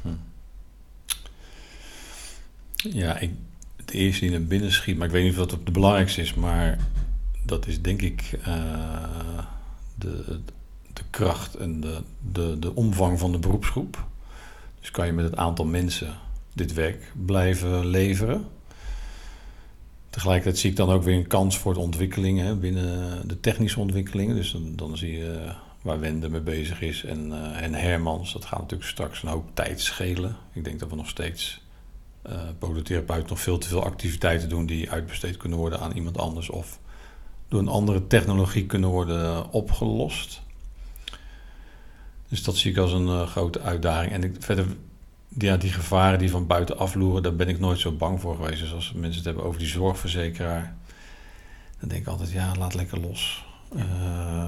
Hm. 0.02 0.10
Ja, 2.76 3.18
ik, 3.18 3.34
het 3.90 3.98
eerste 3.98 4.22
die 4.22 4.32
naar 4.32 4.44
binnen 4.48 4.72
schiet, 4.72 4.98
maar 4.98 5.08
ik 5.08 5.14
weet 5.14 5.24
niet 5.24 5.36
dat 5.36 5.52
het 5.52 5.74
belangrijkste 5.74 6.22
is, 6.22 6.34
maar 6.34 6.78
dat 7.46 7.68
is 7.68 7.82
denk 7.82 8.02
ik 8.02 8.40
uh, 8.48 9.04
de, 9.96 10.40
de 10.94 11.02
kracht 11.10 11.56
en 11.56 11.80
de, 11.80 12.02
de, 12.32 12.60
de 12.60 12.76
omvang 12.76 13.20
van 13.20 13.32
de 13.32 13.40
beroepsgroep. 13.40 14.06
Dus 14.80 14.92
kan 14.92 15.06
je 15.06 15.12
met 15.12 15.26
het 15.26 15.36
aantal 15.36 15.66
mensen 15.66 16.14
dit 16.54 16.74
werk 16.74 17.12
blijven 17.26 17.86
leveren. 17.86 18.46
Tegelijkertijd 20.10 20.58
zie 20.58 20.70
ik 20.70 20.76
dan 20.76 20.90
ook 20.90 21.04
weer 21.04 21.16
een 21.16 21.28
kans 21.28 21.58
voor 21.58 21.74
de 21.74 21.80
ontwikkelingen 21.80 22.60
binnen 22.60 23.28
de 23.28 23.40
technische 23.40 23.80
ontwikkelingen. 23.80 24.36
Dus 24.36 24.52
dan, 24.52 24.76
dan 24.76 24.98
zie 24.98 25.18
je 25.18 25.52
waar 25.82 26.00
Wende 26.00 26.30
mee 26.30 26.42
bezig 26.42 26.82
is 26.82 27.04
en, 27.04 27.28
uh, 27.28 27.62
en 27.62 27.74
Hermans. 27.74 28.34
Dat 28.34 28.46
gaat 28.46 28.60
natuurlijk 28.60 28.90
straks 28.90 29.24
een 29.24 29.30
hoop 29.30 29.50
tijd 29.54 29.82
schelen. 29.82 30.36
Ik 30.54 30.64
denk 30.64 30.80
dat 30.80 30.90
we 30.90 30.96
nog 30.96 31.10
steeds 31.10 31.62
uh, 32.30 32.42
podotherapeut 32.60 33.30
nog 33.30 33.40
veel 33.40 33.58
te 33.58 33.68
veel 33.68 33.84
activiteiten 33.84 34.50
doen 34.50 34.66
die 34.66 34.92
uitbesteed 34.92 35.38
kunnen 35.38 35.58
worden 35.58 35.80
aan 35.80 35.92
iemand 35.92 36.18
anders 36.18 36.50
of 36.50 36.80
door 37.48 37.60
een 37.60 37.68
andere 37.68 38.08
technologie 38.08 38.66
kunnen 38.66 38.90
worden 38.90 39.52
opgelost. 39.52 40.42
Dus 42.30 42.44
dat 42.44 42.56
zie 42.56 42.72
ik 42.72 42.78
als 42.78 42.92
een 42.92 43.08
uh, 43.08 43.28
grote 43.28 43.62
uitdaging. 43.62 44.12
En 44.12 44.24
ik, 44.24 44.36
verder, 44.40 44.66
ja, 45.38 45.58
die 45.58 45.72
gevaren 45.72 46.20
die 46.20 46.30
van 46.30 46.48
buiten 46.48 46.78
afloeren, 46.78 47.24
daar 47.24 47.36
ben 47.36 47.48
ik 47.48 47.60
nooit 47.60 47.80
zo 47.80 47.92
bang 47.92 48.22
voor 48.22 48.36
geweest. 48.36 48.60
Dus 48.60 48.74
als 48.74 48.94
mensen 48.94 49.16
het 49.16 49.26
hebben 49.26 49.44
over 49.44 49.60
die 49.60 49.68
zorgverzekeraar, 49.68 50.76
dan 51.80 51.90
denk 51.90 52.02
ik 52.02 52.08
altijd, 52.08 52.32
ja, 52.32 52.56
laat 52.58 52.74
lekker 52.74 53.00
los. 53.00 53.46
Uh, 53.76 54.46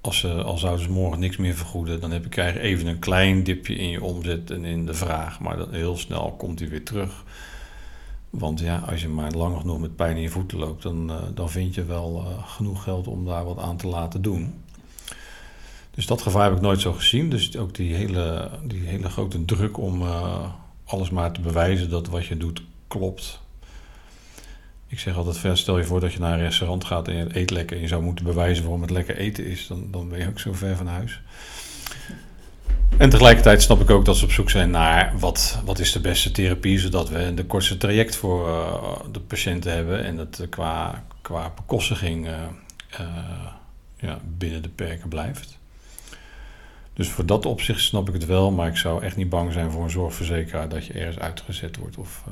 als 0.00 0.18
ze, 0.18 0.42
al 0.42 0.58
zouden 0.58 0.84
ze 0.84 0.90
morgen 0.90 1.20
niks 1.20 1.36
meer 1.36 1.54
vergoeden, 1.54 2.00
dan 2.00 2.10
heb 2.10 2.22
je, 2.22 2.28
krijg 2.28 2.54
je 2.54 2.60
even 2.60 2.86
een 2.86 2.98
klein 2.98 3.44
dipje 3.44 3.74
in 3.74 3.88
je 3.88 4.02
omzet 4.02 4.50
en 4.50 4.64
in 4.64 4.86
de 4.86 4.94
vraag. 4.94 5.40
Maar 5.40 5.56
dan 5.56 5.72
heel 5.72 5.96
snel 5.96 6.34
komt 6.38 6.58
hij 6.58 6.68
weer 6.68 6.84
terug. 6.84 7.24
Want 8.30 8.60
ja, 8.60 8.78
als 8.78 9.00
je 9.00 9.08
maar 9.08 9.32
lang 9.32 9.60
genoeg 9.60 9.78
met 9.78 9.96
pijn 9.96 10.16
in 10.16 10.22
je 10.22 10.28
voeten 10.28 10.58
loopt, 10.58 10.82
dan, 10.82 11.10
uh, 11.10 11.16
dan 11.34 11.50
vind 11.50 11.74
je 11.74 11.84
wel 11.84 12.24
uh, 12.26 12.46
genoeg 12.46 12.82
geld 12.82 13.06
om 13.06 13.24
daar 13.24 13.44
wat 13.44 13.58
aan 13.58 13.76
te 13.76 13.86
laten 13.86 14.22
doen. 14.22 14.54
Dus 15.90 16.06
dat 16.06 16.22
gevaar 16.22 16.44
heb 16.44 16.56
ik 16.56 16.60
nooit 16.60 16.80
zo 16.80 16.92
gezien. 16.92 17.30
Dus 17.30 17.56
ook 17.56 17.74
die 17.74 17.94
hele, 17.94 18.50
die 18.64 18.86
hele 18.86 19.08
grote 19.08 19.44
druk 19.44 19.78
om 19.78 20.02
uh, 20.02 20.50
alles 20.84 21.10
maar 21.10 21.32
te 21.32 21.40
bewijzen 21.40 21.90
dat 21.90 22.08
wat 22.08 22.26
je 22.26 22.36
doet 22.36 22.62
klopt. 22.88 23.39
Ik 24.90 24.98
zeg 24.98 25.16
altijd, 25.16 25.58
stel 25.58 25.78
je 25.78 25.84
voor 25.84 26.00
dat 26.00 26.12
je 26.12 26.18
naar 26.18 26.32
een 26.32 26.44
restaurant 26.44 26.84
gaat 26.84 27.08
en 27.08 27.16
je 27.16 27.26
eet 27.38 27.50
lekker 27.50 27.76
en 27.76 27.82
je 27.82 27.88
zou 27.88 28.02
moeten 28.02 28.24
bewijzen 28.24 28.62
waarom 28.62 28.82
het 28.82 28.90
lekker 28.90 29.16
eten 29.16 29.46
is, 29.46 29.66
dan, 29.66 29.88
dan 29.90 30.08
ben 30.08 30.18
je 30.18 30.28
ook 30.28 30.40
zo 30.40 30.52
ver 30.52 30.76
van 30.76 30.86
huis. 30.86 31.20
En 32.96 33.10
tegelijkertijd 33.10 33.62
snap 33.62 33.80
ik 33.80 33.90
ook 33.90 34.04
dat 34.04 34.16
ze 34.16 34.24
op 34.24 34.32
zoek 34.32 34.50
zijn 34.50 34.70
naar 34.70 35.18
wat, 35.18 35.60
wat 35.64 35.78
is 35.78 35.92
de 35.92 36.00
beste 36.00 36.30
therapie, 36.30 36.78
zodat 36.78 37.08
we 37.08 37.34
de 37.34 37.44
kortste 37.44 37.76
traject 37.76 38.16
voor 38.16 38.48
uh, 38.48 38.92
de 39.12 39.20
patiënten 39.20 39.72
hebben 39.72 40.04
en 40.04 40.16
dat 40.16 40.46
qua, 40.48 41.04
qua 41.22 41.52
bekostiging 41.56 42.26
uh, 42.26 42.32
uh, 43.00 43.06
ja, 43.96 44.18
binnen 44.38 44.62
de 44.62 44.68
perken 44.68 45.08
blijft. 45.08 45.58
Dus 46.92 47.08
voor 47.08 47.26
dat 47.26 47.46
opzicht 47.46 47.80
snap 47.80 48.08
ik 48.08 48.14
het 48.14 48.26
wel, 48.26 48.50
maar 48.50 48.68
ik 48.68 48.76
zou 48.76 49.02
echt 49.02 49.16
niet 49.16 49.28
bang 49.28 49.52
zijn 49.52 49.70
voor 49.70 49.82
een 49.82 49.90
zorgverzekeraar 49.90 50.68
dat 50.68 50.86
je 50.86 50.92
ergens 50.92 51.18
uitgezet 51.18 51.76
wordt 51.76 51.96
of 51.96 52.24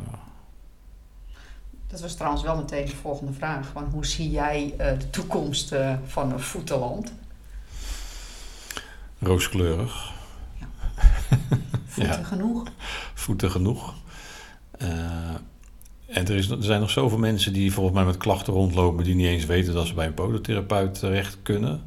dat 1.88 2.00
was 2.00 2.14
trouwens 2.14 2.42
wel 2.42 2.57
meteen 2.57 2.87
de 2.87 2.97
volgende 2.97 3.33
vraag. 3.33 3.68
Van 3.73 3.85
hoe 3.85 4.07
zie 4.07 4.30
jij 4.30 4.73
uh, 4.73 4.99
de 4.99 5.11
toekomst 5.11 5.73
uh, 5.73 5.95
van 6.07 6.33
een 6.33 6.40
voetenland? 6.40 7.12
Rooskleurig. 9.18 10.12
Ja. 10.59 10.66
Voeten 11.87 12.18
ja. 12.18 12.25
genoeg. 12.25 12.62
Voeten 13.14 13.50
genoeg. 13.50 13.95
Uh, 14.83 14.88
en 16.07 16.26
er, 16.26 16.35
is, 16.35 16.50
er 16.50 16.62
zijn 16.62 16.80
nog 16.80 16.90
zoveel 16.90 17.18
mensen 17.18 17.52
die 17.52 17.73
volgens 17.73 17.95
mij 17.95 18.04
met 18.04 18.16
klachten 18.16 18.52
rondlopen... 18.52 19.04
die 19.04 19.14
niet 19.14 19.26
eens 19.26 19.47
weten 19.47 19.75
dat 19.75 19.87
ze 19.87 19.95
bij 19.95 20.07
een 20.07 20.14
podotherapeut 20.14 20.99
terecht 20.99 21.38
kunnen. 21.42 21.83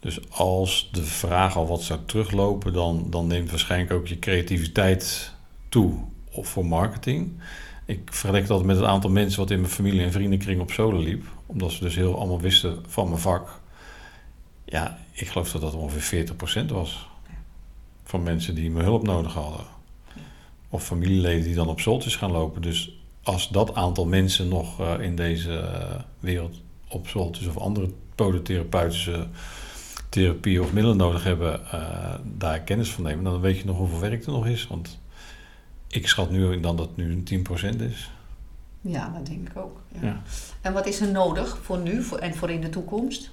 Dus 0.00 0.30
als 0.30 0.88
de 0.92 1.04
vraag 1.04 1.56
al 1.56 1.66
wat 1.66 1.82
zou 1.82 2.00
teruglopen... 2.06 2.72
dan, 2.72 3.06
dan 3.10 3.26
neemt 3.26 3.50
waarschijnlijk 3.50 3.92
ook 3.92 4.06
je 4.06 4.18
creativiteit 4.18 5.32
toe 5.68 5.94
of 6.30 6.48
voor 6.48 6.66
marketing... 6.66 7.40
Ik 7.92 8.00
vergelijk 8.04 8.46
dat 8.46 8.64
met 8.64 8.76
het 8.76 8.84
aantal 8.84 9.10
mensen 9.10 9.40
wat 9.40 9.50
in 9.50 9.60
mijn 9.60 9.72
familie- 9.72 10.02
en 10.02 10.12
vriendenkring 10.12 10.60
op 10.60 10.72
zolen 10.72 11.00
liep. 11.00 11.24
Omdat 11.46 11.72
ze 11.72 11.80
dus 11.80 11.94
heel 11.94 12.18
allemaal 12.18 12.40
wisten 12.40 12.78
van 12.86 13.08
mijn 13.08 13.20
vak. 13.20 13.60
Ja, 14.64 14.98
ik 15.12 15.28
geloof 15.28 15.52
dat 15.52 15.60
dat 15.60 15.74
ongeveer 15.74 16.26
40% 16.62 16.70
was. 16.70 17.08
Van 18.04 18.22
mensen 18.22 18.54
die 18.54 18.70
mijn 18.70 18.84
hulp 18.84 19.02
nodig 19.02 19.34
hadden. 19.34 19.66
Of 20.68 20.84
familieleden 20.84 21.44
die 21.44 21.54
dan 21.54 21.68
op 21.68 21.80
zoltjes 21.80 22.16
gaan 22.16 22.30
lopen. 22.30 22.62
Dus 22.62 22.96
als 23.22 23.48
dat 23.48 23.74
aantal 23.74 24.06
mensen 24.06 24.48
nog 24.48 24.80
uh, 24.80 25.00
in 25.00 25.16
deze 25.16 25.50
uh, 25.50 26.00
wereld 26.20 26.60
op 26.88 27.08
zoltjes 27.08 27.46
of 27.46 27.56
andere 27.58 27.90
podotherapeutische 28.14 29.26
therapie 30.08 30.62
of 30.62 30.72
middelen 30.72 30.96
nodig 30.96 31.24
hebben, 31.24 31.60
uh, 31.74 32.14
daar 32.24 32.60
kennis 32.60 32.90
van 32.90 33.04
nemen, 33.04 33.24
dan 33.24 33.40
weet 33.40 33.58
je 33.58 33.64
nog 33.64 33.76
hoeveel 33.76 34.00
werk 34.00 34.24
er 34.24 34.32
nog 34.32 34.46
is. 34.46 34.66
Want 34.66 35.00
ik 35.92 36.08
schat 36.08 36.30
nu 36.30 36.60
dan 36.60 36.76
dat 36.76 36.88
het 36.88 36.96
nu 36.96 37.12
een 37.12 37.46
10% 37.76 37.80
is. 37.80 38.10
Ja, 38.80 39.08
dat 39.08 39.26
denk 39.26 39.48
ik 39.48 39.56
ook. 39.56 39.80
Ja. 39.88 40.00
ja. 40.02 40.22
En 40.60 40.72
wat 40.72 40.86
is 40.86 41.00
er 41.00 41.10
nodig 41.10 41.58
voor 41.62 41.78
nu 41.78 42.02
voor, 42.02 42.18
en 42.18 42.34
voor 42.34 42.50
in 42.50 42.60
de 42.60 42.68
toekomst? 42.68 43.30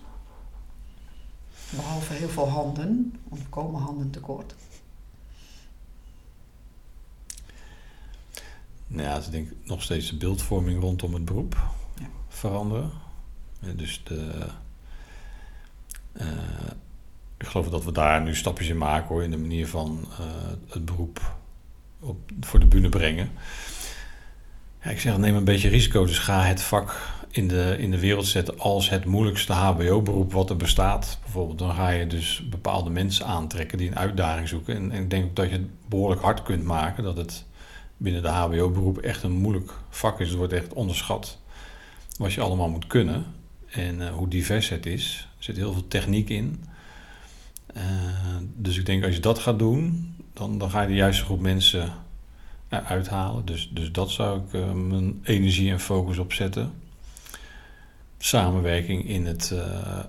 Behalve 1.70 2.14
heel 2.14 2.30
veel 2.30 2.50
handen, 2.50 3.20
want 3.28 3.42
er 3.42 3.48
komen 3.50 3.82
handen 3.82 4.10
tekort. 4.10 4.56
Nou 8.88 9.04
ja, 9.04 9.18
ik 9.18 9.32
denk 9.32 9.52
nog 9.64 9.82
steeds 9.82 10.10
de 10.10 10.18
beeldvorming 10.18 10.82
rondom 10.82 11.14
het 11.14 11.26
beroep 11.26 11.58
ja. 12.00 12.08
veranderen. 12.28 12.92
dus 13.76 14.02
de, 14.04 14.48
uh, 16.14 16.28
ik 17.38 17.46
geloof 17.46 17.70
dat 17.70 17.84
we 17.84 17.92
daar 17.92 18.22
nu 18.22 18.36
stapjes 18.36 18.68
in 18.68 18.78
maken 18.78 19.08
hoor, 19.08 19.24
in 19.24 19.32
de 19.32 19.38
manier 19.38 19.68
van 19.68 20.08
uh, 20.12 20.26
het 20.68 20.86
beroep 20.86 21.38
voor 22.40 22.60
de 22.60 22.66
bühne 22.66 22.90
brengen. 22.90 23.30
Ja, 24.84 24.90
ik 24.90 25.00
zeg, 25.00 25.18
neem 25.18 25.36
een 25.36 25.44
beetje 25.44 25.70
risico. 25.70 26.06
Dus 26.06 26.20
ga 26.20 26.42
het 26.42 26.62
vak 26.62 27.18
in 27.32 27.48
de, 27.48 27.76
in 27.80 27.92
de 27.92 28.00
wereld 28.00 28.26
zetten 28.26 28.60
als 28.60 28.90
het 28.90 29.06
moeilijkste 29.06 29.54
HBO-beroep 29.54 30.34
wat 30.34 30.50
er 30.50 30.58
bestaat. 30.58 31.20
Bijvoorbeeld, 31.24 31.60
dan 31.60 31.74
ga 31.74 31.90
je 31.90 32.08
dus 32.08 32.44
bepaalde 32.50 32.90
mensen 32.90 33.26
aantrekken 33.26 33.78
die 33.78 33.88
een 33.88 33.98
uitdaging 33.98 34.48
zoeken. 34.48 34.76
En, 34.76 34.92
en 34.92 35.02
ik 35.02 35.10
denk 35.10 35.36
dat 35.36 35.46
je 35.46 35.52
het 35.52 35.90
behoorlijk 35.90 36.22
hard 36.22 36.44
kunt 36.44 36.64
maken 36.64 37.04
dat 37.04 37.18
het 37.18 37.46
binnen 37.98 38.22
de 38.22 38.28
HBO-beroep 38.28 38.98
echt 38.98 39.24
een 39.24 39.32
moeilijk 39.32 39.72
vak 39.90 40.20
is. 40.20 40.28
Het 40.28 40.38
wordt 40.38 40.54
echt 40.54 40.74
onderschat 40.74 41.38
wat 42.18 42.34
je 42.34 42.42
allemaal 42.42 42.70
moet 42.70 42.88
kunnen. 42.88 43.26
En 43.70 44.00
uh, 44.00 44.10
hoe 44.10 44.28
divers 44.28 44.70
het 44.70 44.86
is. 44.86 45.28
Er 45.38 45.44
zit 45.44 45.56
heel 45.56 45.74
veel 45.74 45.88
techniek 45.88 46.30
in. 46.30 46.64
Uh, 47.78 47.84
dus 48.56 48.78
ik 48.78 48.86
denk 48.86 49.04
als 49.04 49.16
je 49.16 49.22
dat 49.22 49.40
gaat 49.40 49.60
doen, 49.60 50.16
dan, 50.40 50.58
dan 50.58 50.70
ga 50.70 50.82
je 50.82 50.88
de 50.88 50.94
juiste 50.94 51.24
groep 51.24 51.40
mensen 51.40 51.94
uithalen. 52.70 53.46
Dus, 53.46 53.70
dus 53.74 53.92
dat 53.92 54.12
zou 54.12 54.40
ik 54.40 54.54
uh, 54.54 54.72
mijn 54.72 55.20
energie 55.24 55.72
en 55.72 55.80
focus 55.80 56.18
op 56.18 56.34
zetten. 56.34 56.74
Samenwerking 58.18 59.08
in, 59.08 59.26
het, 59.26 59.52
uh, 59.54 60.00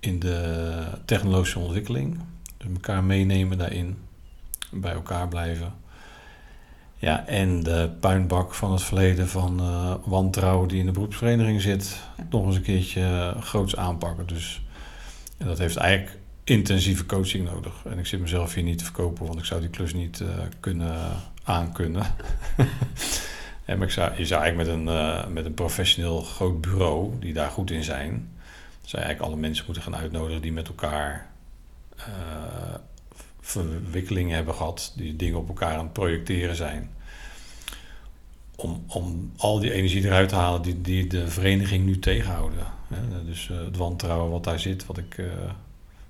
in 0.00 0.18
de 0.18 0.84
technologische 1.04 1.58
ontwikkeling. 1.58 2.20
Dus 2.56 2.68
elkaar 2.72 3.04
meenemen 3.04 3.58
daarin. 3.58 3.98
Bij 4.70 4.92
elkaar 4.92 5.28
blijven. 5.28 5.74
Ja, 6.98 7.26
en 7.26 7.62
de 7.62 7.90
puinbak 8.00 8.54
van 8.54 8.72
het 8.72 8.82
verleden 8.82 9.28
van 9.28 9.60
uh, 9.60 9.94
wantrouwen 10.04 10.68
die 10.68 10.78
in 10.78 10.86
de 10.86 10.92
beroepsvereniging 10.92 11.60
zit, 11.60 12.00
nog 12.30 12.46
eens 12.46 12.56
een 12.56 12.62
keertje 12.62 13.34
groots 13.40 13.76
aanpakken. 13.76 14.26
Dus 14.26 14.60
en 15.38 15.46
dat 15.46 15.58
heeft 15.58 15.76
eigenlijk 15.76 16.18
intensieve 16.48 17.06
coaching 17.06 17.44
nodig. 17.44 17.74
En 17.84 17.98
ik 17.98 18.06
zit 18.06 18.20
mezelf 18.20 18.54
hier 18.54 18.64
niet 18.64 18.78
te 18.78 18.84
verkopen, 18.84 19.26
want 19.26 19.38
ik 19.38 19.44
zou 19.44 19.60
die 19.60 19.70
klus 19.70 19.94
niet 19.94 20.20
uh, 20.20 20.28
kunnen 20.60 20.96
aankunnen. 21.42 22.02
en 23.64 23.78
maar 23.78 23.88
ik 23.88 24.18
je 24.18 24.26
zou 24.26 24.42
eigenlijk 24.42 24.56
met 24.56 24.66
een, 24.66 25.32
met 25.32 25.44
een 25.44 25.54
professioneel 25.54 26.20
groot 26.20 26.60
bureau, 26.60 27.18
die 27.20 27.32
daar 27.32 27.50
goed 27.50 27.70
in 27.70 27.84
zijn, 27.84 28.28
zou 28.80 29.02
je 29.02 29.06
eigenlijk 29.06 29.20
alle 29.20 29.36
mensen 29.36 29.64
moeten 29.64 29.82
gaan 29.82 29.96
uitnodigen 29.96 30.42
die 30.42 30.52
met 30.52 30.68
elkaar 30.68 31.30
verwikkelingen 33.40 34.34
hebben 34.34 34.54
gehad, 34.54 34.92
die 34.96 35.16
dingen 35.16 35.38
op 35.38 35.48
elkaar 35.48 35.76
aan 35.76 35.84
het 35.84 35.92
projecteren 35.92 36.56
zijn. 36.56 36.90
Om, 38.56 38.84
om 38.86 39.32
al 39.36 39.58
die 39.58 39.72
energie 39.72 40.04
eruit 40.04 40.28
te 40.28 40.34
halen 40.34 40.62
die, 40.62 40.80
die 40.80 41.06
de 41.06 41.28
vereniging 41.28 41.84
nu 41.84 41.98
tegenhouden. 41.98 42.66
Dus 43.24 43.48
het 43.48 43.76
wantrouwen 43.76 44.30
wat 44.30 44.44
daar 44.44 44.60
zit, 44.60 44.86
wat 44.86 44.98
ik 44.98 45.18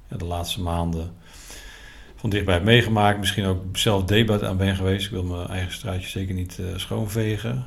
de 0.09 0.25
laatste 0.25 0.61
maanden 0.61 1.15
van 2.17 2.31
dichtbij 2.31 2.61
meegemaakt. 2.61 3.19
Misschien 3.19 3.45
ook 3.45 3.77
zelf 3.77 4.05
debat 4.05 4.43
aan 4.43 4.57
ben 4.57 4.77
geweest. 4.77 5.05
Ik 5.05 5.11
wil 5.11 5.25
mijn 5.25 5.49
eigen 5.49 5.73
straatje 5.73 6.09
zeker 6.09 6.35
niet 6.35 6.59
uh, 6.61 6.67
schoonvegen. 6.77 7.65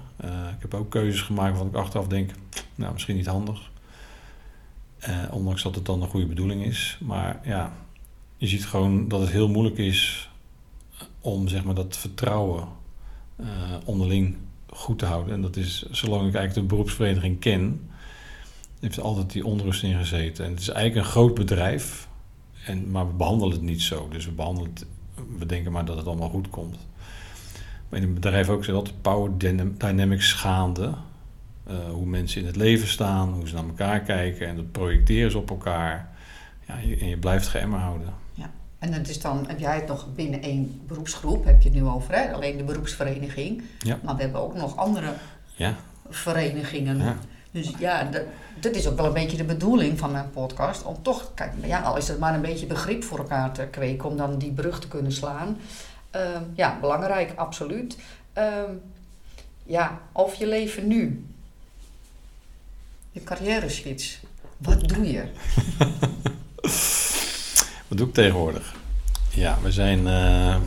ik 0.55 0.61
heb 0.61 0.73
ook 0.73 0.91
keuzes 0.91 1.21
gemaakt 1.21 1.49
waarvan 1.49 1.67
ik 1.67 1.75
achteraf 1.75 2.07
denk, 2.07 2.31
nou 2.75 2.93
misschien 2.93 3.15
niet 3.15 3.25
handig. 3.25 3.71
ondanks 5.31 5.63
dat 5.63 5.75
het 5.75 5.85
dan 5.85 6.01
een 6.01 6.07
goede 6.07 6.25
bedoeling 6.25 6.65
is. 6.65 6.97
Maar 7.01 7.39
ja, 7.43 7.73
je 8.37 8.47
ziet 8.47 8.65
gewoon 8.65 9.07
dat 9.07 9.19
het 9.19 9.29
heel 9.29 9.49
moeilijk 9.49 9.77
is 9.77 10.29
om 11.21 11.47
zeg 11.47 11.63
maar, 11.63 11.75
dat 11.75 11.97
vertrouwen 11.97 12.67
onderling 13.85 14.35
goed 14.69 14.99
te 14.99 15.05
houden. 15.05 15.33
En 15.33 15.41
dat 15.41 15.55
is, 15.55 15.85
zolang 15.91 16.27
ik 16.27 16.35
eigenlijk 16.35 16.53
de 16.53 16.75
beroepsvereniging 16.75 17.39
ken, 17.39 17.89
heeft 18.79 18.99
altijd 18.99 19.31
die 19.31 19.45
onrust 19.45 19.83
in 19.83 19.97
gezeten. 19.97 20.45
En 20.45 20.51
het 20.51 20.59
is 20.59 20.69
eigenlijk 20.69 21.05
een 21.05 21.11
groot 21.11 21.33
bedrijf, 21.33 22.08
en, 22.65 22.91
maar 22.91 23.07
we 23.07 23.13
behandelen 23.13 23.53
het 23.53 23.61
niet 23.61 23.81
zo. 23.81 24.07
Dus 24.09 24.25
we 24.25 24.31
behandelen 24.31 24.71
het, 24.73 24.85
we 25.37 25.45
denken 25.45 25.71
maar 25.71 25.85
dat 25.85 25.97
het 25.97 26.07
allemaal 26.07 26.29
goed 26.29 26.49
komt. 26.49 26.77
Maar 27.89 27.99
in 27.99 28.05
het 28.05 28.13
bedrijf 28.13 28.49
ook 28.49 28.65
zit 28.65 28.75
altijd 28.75 29.01
power 29.01 29.31
dynamics 29.77 30.33
gaande. 30.33 30.93
Uh, 31.69 31.89
hoe 31.89 32.05
mensen 32.05 32.41
in 32.41 32.47
het 32.47 32.55
leven 32.55 32.87
staan, 32.87 33.33
hoe 33.33 33.47
ze 33.47 33.53
naar 33.53 33.63
elkaar 33.63 33.99
kijken 33.99 34.47
en 34.47 34.55
dat 34.55 34.71
projecteren 34.71 35.31
ze 35.31 35.37
op 35.37 35.49
elkaar. 35.49 36.09
Ja, 36.67 36.73
en 36.99 37.07
je 37.07 37.17
blijft 37.17 37.47
geëmmer 37.47 37.79
houden. 37.79 38.13
En 38.79 38.91
dat 38.91 39.07
is 39.07 39.21
dan, 39.21 39.45
heb 39.47 39.59
jij 39.59 39.75
het 39.75 39.87
nog 39.87 40.07
binnen 40.15 40.41
één 40.41 40.81
beroepsgroep, 40.87 41.45
heb 41.45 41.61
je 41.61 41.69
het 41.69 41.77
nu 41.77 41.85
over, 41.85 42.15
hè? 42.15 42.33
alleen 42.33 42.57
de 42.57 42.63
beroepsvereniging. 42.63 43.61
Ja. 43.79 43.99
Maar 44.03 44.15
we 44.15 44.21
hebben 44.21 44.41
ook 44.41 44.55
nog 44.55 44.77
andere 44.77 45.13
ja. 45.55 45.75
verenigingen. 46.09 46.97
Ja. 46.97 47.17
Dus 47.51 47.71
ja, 47.79 48.09
dat, 48.59 48.75
is 48.75 48.87
ook 48.87 48.97
wel 48.97 49.05
een 49.05 49.13
beetje 49.13 49.37
de 49.37 49.43
bedoeling 49.43 49.99
van 49.99 50.11
mijn 50.11 50.29
podcast. 50.29 50.83
Om 50.83 51.01
toch, 51.01 51.31
kijk, 51.33 51.51
ja, 51.63 51.81
al 51.81 51.97
is 51.97 52.07
het 52.07 52.19
maar 52.19 52.33
een 52.33 52.41
beetje 52.41 52.65
begrip 52.65 53.03
voor 53.03 53.17
elkaar 53.17 53.51
te 53.51 53.67
kweken, 53.71 54.09
om 54.09 54.17
dan 54.17 54.37
die 54.37 54.51
brug 54.51 54.79
te 54.79 54.87
kunnen 54.87 55.11
slaan. 55.11 55.57
Uh, 56.15 56.21
ja, 56.53 56.77
belangrijk, 56.81 57.31
absoluut. 57.35 57.97
Uh, 58.37 58.63
ja, 59.63 59.99
of 60.11 60.35
je 60.35 60.47
leven 60.47 60.87
nu. 60.87 61.25
Je 63.11 63.23
carrière 63.23 63.69
switch. 63.69 64.19
Wat 64.57 64.87
doe 64.87 65.11
je? 65.11 65.23
Wat 67.87 67.97
doe 67.97 68.07
ik 68.07 68.13
tegenwoordig? 68.13 68.75
Ja, 69.29 69.57
we 69.61 69.71
zijn 69.71 69.99
uh, 69.99 70.57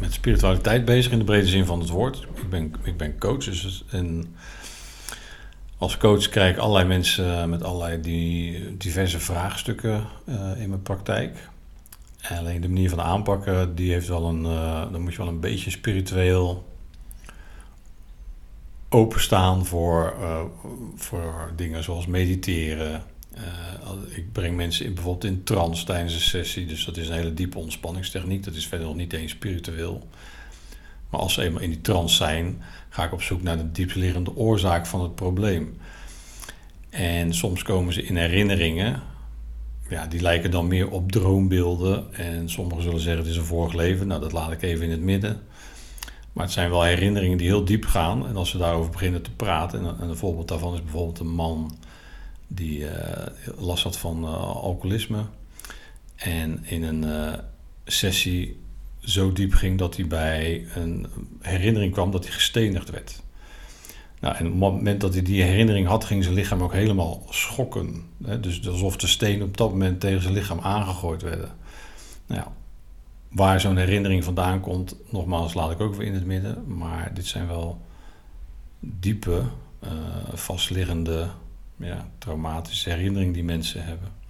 met 0.00 0.12
spiritualiteit 0.12 0.84
bezig 0.84 1.12
in 1.12 1.18
de 1.18 1.24
brede 1.24 1.46
zin 1.46 1.64
van 1.64 1.80
het 1.80 1.88
woord. 1.88 2.26
Ik 2.34 2.50
ben, 2.50 2.74
ik 2.82 2.96
ben 2.96 3.18
coach 3.18 3.44
dus, 3.44 3.84
en 3.90 4.34
als 5.82 5.96
coach 5.96 6.28
krijg 6.28 6.54
ik 6.54 6.60
allerlei 6.60 6.88
mensen 6.88 7.50
met 7.50 7.62
allerlei 7.62 8.00
die, 8.00 8.76
diverse 8.76 9.20
vraagstukken 9.20 10.04
uh, 10.28 10.60
in 10.60 10.68
mijn 10.68 10.82
praktijk. 10.82 11.48
En 12.20 12.38
alleen 12.38 12.60
de 12.60 12.68
manier 12.68 12.88
van 12.88 13.00
aanpakken, 13.00 13.74
die 13.74 13.92
heeft 13.92 14.08
wel 14.08 14.24
een, 14.24 14.42
dan 14.92 15.00
moet 15.00 15.12
je 15.12 15.18
wel 15.18 15.28
een 15.28 15.40
beetje 15.40 15.70
spiritueel 15.70 16.66
openstaan 18.88 19.66
voor, 19.66 20.14
voor 20.96 21.52
dingen 21.56 21.82
zoals 21.82 22.06
mediteren, 22.06 23.02
ik 24.08 24.32
breng 24.32 24.56
mensen 24.56 24.86
in, 24.86 24.94
bijvoorbeeld 24.94 25.32
in 25.32 25.44
trance 25.44 25.84
tijdens 25.84 26.14
een 26.14 26.20
sessie. 26.20 26.66
Dus 26.66 26.84
dat 26.84 26.96
is 26.96 27.08
een 27.08 27.14
hele 27.14 27.34
diepe 27.34 27.58
ontspanningstechniek. 27.58 28.44
Dat 28.44 28.54
is 28.54 28.66
verder 28.66 28.86
nog 28.86 28.96
niet 28.96 29.12
eens 29.12 29.30
spiritueel. 29.30 30.08
Maar 31.12 31.20
als 31.20 31.34
ze 31.34 31.42
eenmaal 31.42 31.62
in 31.62 31.70
die 31.70 31.80
trance 31.80 32.16
zijn, 32.16 32.62
ga 32.88 33.04
ik 33.04 33.12
op 33.12 33.22
zoek 33.22 33.42
naar 33.42 33.56
de 33.56 33.72
diepstliggende 33.72 34.36
oorzaak 34.36 34.86
van 34.86 35.02
het 35.02 35.14
probleem. 35.14 35.76
En 36.90 37.34
soms 37.34 37.62
komen 37.62 37.92
ze 37.92 38.02
in 38.02 38.16
herinneringen. 38.16 39.02
Ja, 39.88 40.06
die 40.06 40.20
lijken 40.20 40.50
dan 40.50 40.66
meer 40.66 40.90
op 40.90 41.12
droombeelden. 41.12 42.14
En 42.14 42.50
sommigen 42.50 42.82
zullen 42.82 43.00
zeggen 43.00 43.22
het 43.22 43.30
is 43.30 43.36
een 43.36 43.44
vorig 43.44 43.72
leven. 43.72 44.06
Nou, 44.06 44.20
dat 44.20 44.32
laat 44.32 44.52
ik 44.52 44.62
even 44.62 44.84
in 44.84 44.90
het 44.90 45.00
midden. 45.00 45.40
Maar 46.32 46.44
het 46.44 46.52
zijn 46.52 46.70
wel 46.70 46.82
herinneringen 46.82 47.38
die 47.38 47.46
heel 47.46 47.64
diep 47.64 47.84
gaan. 47.84 48.26
En 48.26 48.36
als 48.36 48.52
we 48.52 48.58
daarover 48.58 48.90
beginnen 48.90 49.22
te 49.22 49.32
praten, 49.32 49.98
en 50.00 50.08
een 50.08 50.16
voorbeeld 50.16 50.48
daarvan 50.48 50.74
is 50.74 50.82
bijvoorbeeld 50.82 51.18
een 51.18 51.34
man 51.34 51.76
die 52.46 52.78
uh, 52.78 52.90
last 53.58 53.82
had 53.82 53.98
van 53.98 54.22
uh, 54.22 54.34
alcoholisme. 54.42 55.24
En 56.16 56.64
in 56.64 56.82
een 56.82 57.02
uh, 57.04 57.32
sessie 57.84 58.61
zo 59.04 59.32
diep 59.32 59.54
ging 59.54 59.78
dat 59.78 59.96
hij 59.96 60.06
bij 60.06 60.66
een 60.74 61.06
herinnering 61.40 61.92
kwam 61.92 62.10
dat 62.10 62.24
hij 62.24 62.32
gestenigd 62.32 62.90
werd. 62.90 63.22
Nou, 64.20 64.34
en 64.34 64.44
op 64.46 64.50
het 64.50 64.60
moment 64.60 65.00
dat 65.00 65.12
hij 65.12 65.22
die 65.22 65.42
herinnering 65.42 65.86
had, 65.86 66.04
ging 66.04 66.22
zijn 66.22 66.34
lichaam 66.34 66.62
ook 66.62 66.72
helemaal 66.72 67.26
schokken. 67.30 68.04
Hè? 68.24 68.40
Dus 68.40 68.68
alsof 68.68 68.96
de 68.96 69.06
stenen 69.06 69.46
op 69.46 69.56
dat 69.56 69.70
moment 69.70 70.00
tegen 70.00 70.22
zijn 70.22 70.34
lichaam 70.34 70.60
aangegooid 70.60 71.22
werden. 71.22 71.50
Nou, 72.26 72.46
waar 73.28 73.60
zo'n 73.60 73.76
herinnering 73.76 74.24
vandaan 74.24 74.60
komt, 74.60 74.96
nogmaals 75.10 75.54
laat 75.54 75.70
ik 75.70 75.80
ook 75.80 75.94
weer 75.94 76.06
in 76.06 76.14
het 76.14 76.26
midden. 76.26 76.76
Maar 76.76 77.14
dit 77.14 77.26
zijn 77.26 77.46
wel 77.46 77.80
diepe, 78.80 79.42
vastliggende 80.34 81.28
ja, 81.76 82.08
traumatische 82.18 82.90
herinnering 82.90 83.34
die 83.34 83.44
mensen 83.44 83.84
hebben. 83.84 84.21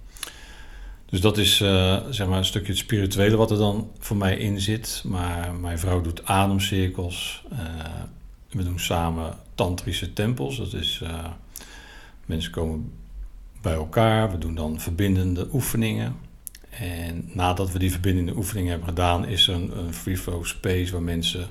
Dus 1.13 1.21
dat 1.21 1.37
is 1.37 1.59
uh, 1.59 1.97
zeg 2.09 2.27
maar 2.27 2.37
een 2.37 2.45
stukje 2.45 2.71
het 2.71 2.77
spirituele 2.77 3.35
wat 3.35 3.51
er 3.51 3.57
dan 3.57 3.91
voor 3.99 4.17
mij 4.17 4.37
in 4.37 4.61
zit. 4.61 5.03
Maar 5.05 5.53
mijn 5.53 5.79
vrouw 5.79 6.01
doet 6.01 6.25
ademcirkels. 6.25 7.43
Uh, 7.51 7.59
we 8.49 8.63
doen 8.63 8.79
samen 8.79 9.37
tantrische 9.55 10.13
tempels. 10.13 10.57
Dat 10.57 10.73
is, 10.73 10.99
uh, 11.03 11.25
mensen 12.25 12.51
komen 12.51 12.91
bij 13.61 13.73
elkaar. 13.73 14.31
We 14.31 14.37
doen 14.37 14.55
dan 14.55 14.79
verbindende 14.79 15.47
oefeningen. 15.51 16.15
En 16.69 17.29
nadat 17.33 17.71
we 17.71 17.79
die 17.79 17.91
verbindende 17.91 18.35
oefeningen 18.35 18.69
hebben 18.69 18.89
gedaan, 18.89 19.25
is 19.25 19.47
er 19.47 19.53
een, 19.53 19.93
free 19.93 20.17
flow 20.17 20.45
space 20.45 20.91
waar 20.91 21.01
mensen 21.01 21.47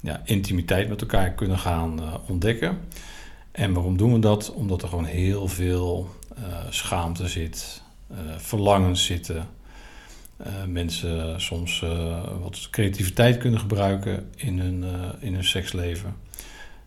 ja, 0.00 0.22
intimiteit 0.24 0.88
met 0.88 1.00
elkaar 1.00 1.32
kunnen 1.32 1.58
gaan 1.58 2.00
ontdekken. 2.26 2.78
En 3.50 3.72
waarom 3.72 3.96
doen 3.96 4.12
we 4.12 4.18
dat? 4.18 4.52
Omdat 4.52 4.82
er 4.82 4.88
gewoon 4.88 5.04
heel 5.04 5.48
veel 5.48 6.14
schaamte 6.70 7.28
zit, 7.28 7.82
verlangens 8.36 9.04
zitten. 9.04 9.48
Uh, 10.46 10.46
mensen 10.68 11.40
soms 11.40 11.84
wat 12.40 12.68
creativiteit 12.70 13.38
kunnen 13.38 13.60
gebruiken 13.60 14.30
in 14.36 14.58
hun, 14.58 14.84
in 15.20 15.34
hun 15.34 15.44
seksleven. 15.44 16.16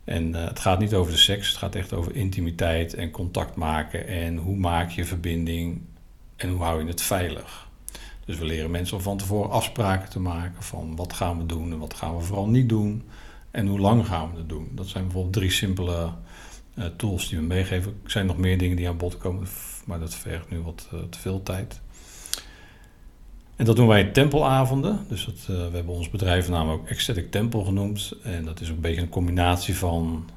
En 0.03 0.33
het 0.33 0.59
gaat 0.59 0.79
niet 0.79 0.93
over 0.93 1.11
de 1.11 1.17
seks, 1.17 1.47
het 1.47 1.57
gaat 1.57 1.75
echt 1.75 1.93
over 1.93 2.15
intimiteit 2.15 2.93
en 2.93 3.11
contact 3.11 3.55
maken. 3.55 4.07
En 4.07 4.37
hoe 4.37 4.55
maak 4.55 4.89
je 4.89 5.05
verbinding 5.05 5.81
en 6.35 6.49
hoe 6.49 6.61
hou 6.61 6.81
je 6.81 6.87
het 6.87 7.01
veilig. 7.01 7.67
Dus 8.25 8.37
we 8.37 8.45
leren 8.45 8.71
mensen 8.71 8.97
om 8.97 9.03
van 9.03 9.17
tevoren 9.17 9.51
afspraken 9.51 10.09
te 10.09 10.19
maken 10.19 10.63
van 10.63 10.95
wat 10.95 11.13
gaan 11.13 11.37
we 11.37 11.45
doen 11.45 11.71
en 11.71 11.79
wat 11.79 11.93
gaan 11.93 12.17
we 12.17 12.23
vooral 12.23 12.47
niet 12.47 12.69
doen. 12.69 13.03
En 13.51 13.67
hoe 13.67 13.79
lang 13.79 14.07
gaan 14.07 14.31
we 14.31 14.37
het 14.37 14.49
doen. 14.49 14.71
Dat 14.71 14.87
zijn 14.87 15.03
bijvoorbeeld 15.03 15.33
drie 15.33 15.51
simpele 15.51 16.09
tools 16.95 17.29
die 17.29 17.37
we 17.37 17.43
meegeven. 17.43 17.99
Er 18.03 18.11
zijn 18.11 18.25
nog 18.25 18.37
meer 18.37 18.57
dingen 18.57 18.77
die 18.77 18.87
aan 18.87 18.97
bod 18.97 19.17
komen, 19.17 19.47
maar 19.87 19.99
dat 19.99 20.15
vergt 20.15 20.49
nu 20.49 20.59
wat 20.61 20.87
uh, 20.93 20.99
te 21.09 21.19
veel 21.19 21.43
tijd. 21.43 21.81
En 23.55 23.65
dat 23.65 23.75
doen 23.75 23.87
wij 23.87 24.01
in 24.01 24.11
tempelavonden. 24.11 25.05
Dus 25.09 25.25
dat, 25.25 25.35
uh, 25.41 25.47
we 25.47 25.75
hebben 25.75 25.95
ons 25.95 26.09
bedrijfnaam 26.09 26.69
ook 26.69 26.87
Ecstatic 26.87 27.31
Temple 27.31 27.65
genoemd. 27.65 28.13
En 28.23 28.45
dat 28.45 28.61
is 28.61 28.69
een 28.69 28.79
beetje 28.79 29.01
een 29.01 29.09
combinatie 29.09 29.75
van 29.75 30.29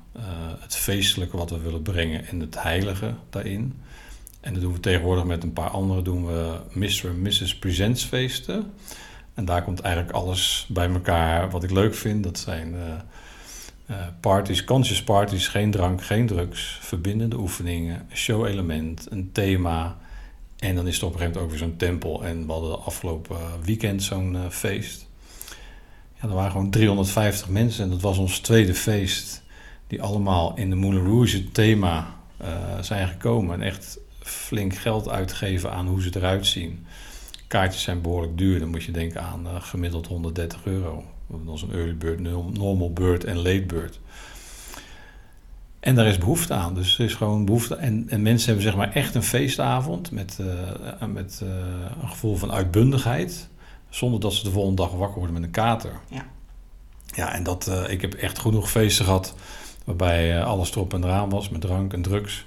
het 0.61 0.77
feestelijke 0.77 1.37
wat 1.37 1.51
we 1.51 1.59
willen 1.59 1.83
brengen 1.83 2.27
en 2.27 2.41
het 2.41 2.63
heilige 2.63 3.15
daarin. 3.31 3.81
En 4.41 4.53
dat 4.53 4.63
doen 4.63 4.73
we 4.73 4.81
tegenwoordig 4.81 5.25
met 5.25 5.43
een 5.43 5.53
paar 5.53 5.69
andere 5.69 6.03
doen 6.03 6.27
we 6.27 6.57
Mr. 6.73 7.09
en 7.09 7.23
Mrs. 7.23 7.57
Presents 7.57 8.05
feesten. 8.05 8.73
En 9.35 9.45
daar 9.45 9.63
komt 9.63 9.81
eigenlijk 9.81 10.15
alles 10.15 10.67
bij 10.69 10.89
elkaar 10.89 11.51
wat 11.51 11.63
ik 11.63 11.71
leuk 11.71 11.95
vind. 11.95 12.25
Dat 12.25 12.39
zijn 12.39 12.75
parties, 14.21 14.65
conscious 14.65 15.03
parties, 15.03 15.49
geen 15.49 15.71
drank, 15.71 16.03
geen 16.03 16.27
drugs, 16.27 16.79
verbindende 16.81 17.37
oefeningen, 17.37 18.07
show-element, 18.13 19.07
een 19.11 19.33
thema. 19.33 19.97
En 20.59 20.75
dan 20.75 20.87
is 20.87 20.95
het 20.95 21.03
op 21.03 21.13
een 21.13 21.19
gegeven 21.19 21.41
moment 21.41 21.53
ook 21.55 21.59
weer 21.59 21.69
zo'n 21.69 21.77
tempel. 21.77 22.25
En 22.25 22.47
we 22.47 22.53
hadden 22.53 22.85
afgelopen 22.85 23.37
weekend 23.65 24.03
zo'n 24.03 24.35
uh, 24.35 24.41
feest. 24.49 25.07
ja, 26.21 26.29
er 26.29 26.35
waren 26.35 26.51
gewoon 26.51 26.71
350 26.71 27.49
mensen 27.49 27.85
en 27.85 27.91
dat 27.91 28.01
was 28.01 28.19
ons 28.19 28.39
tweede 28.39 28.75
feest. 28.75 29.43
Die 29.87 30.03
allemaal 30.03 30.57
in 30.57 30.71
de 30.71 30.77
Moulin 30.77 31.05
Rouge 31.05 31.51
thema 31.51 32.19
zijn 32.81 33.09
gekomen. 33.09 33.55
En 33.55 33.63
echt 33.63 33.99
flink 34.19 34.75
geld 34.75 35.09
uitgeven 35.09 35.73
aan 35.73 35.87
hoe 35.87 36.03
ze 36.03 36.11
eruit 36.17 36.47
zien. 36.47 36.87
Kaartjes 37.47 37.83
zijn 37.83 38.03
behoorlijk 38.03 38.39
duur. 38.39 38.59
Dan 38.59 38.69
moet 38.69 38.83
je 38.83 38.93
denken 38.93 39.23
aan 39.23 39.47
gemiddeld 39.63 40.07
130 40.07 40.65
euro. 40.65 41.05
Dat 41.31 41.55
is 41.55 41.63
een 41.63 41.73
early 41.73 41.97
bird, 41.97 42.21
normal 42.59 42.93
bird 42.93 43.25
en 43.25 43.37
late 43.37 43.65
bird. 43.67 44.01
En 45.81 45.95
daar 45.95 46.07
is 46.07 46.19
behoefte 46.19 46.55
aan. 46.55 46.75
Dus 46.75 46.99
er 46.99 47.05
is 47.05 47.15
gewoon 47.15 47.45
behoefte. 47.45 47.75
En, 47.75 48.07
en 48.09 48.23
mensen 48.23 48.47
hebben 48.47 48.65
zeg 48.65 48.77
maar 48.77 48.93
echt 48.93 49.15
een 49.15 49.23
feestavond 49.23 50.11
met, 50.11 50.39
uh, 50.41 51.09
met 51.09 51.41
uh, 51.43 51.49
een 52.03 52.09
gevoel 52.09 52.37
van 52.37 52.53
uitbundigheid. 52.53 53.49
Zonder 53.89 54.21
dat 54.21 54.33
ze 54.33 54.45
de 54.45 54.51
volgende 54.51 54.83
dag 54.83 54.93
wakker 54.93 55.17
worden 55.17 55.35
met 55.35 55.43
een 55.43 55.51
kater. 55.51 55.93
Ja. 56.09 56.25
Ja, 57.15 57.35
en 57.35 57.43
dat, 57.43 57.67
uh, 57.69 57.91
ik 57.91 58.01
heb 58.01 58.15
echt 58.15 58.39
genoeg 58.39 58.71
feesten 58.71 59.05
gehad 59.05 59.35
waarbij 59.85 60.43
alles 60.43 60.71
erop 60.71 60.95
en 60.95 61.05
eraan 61.05 61.31
was 61.31 61.49
met 61.49 61.61
drank 61.61 61.93
en 61.93 62.03
drugs. 62.03 62.47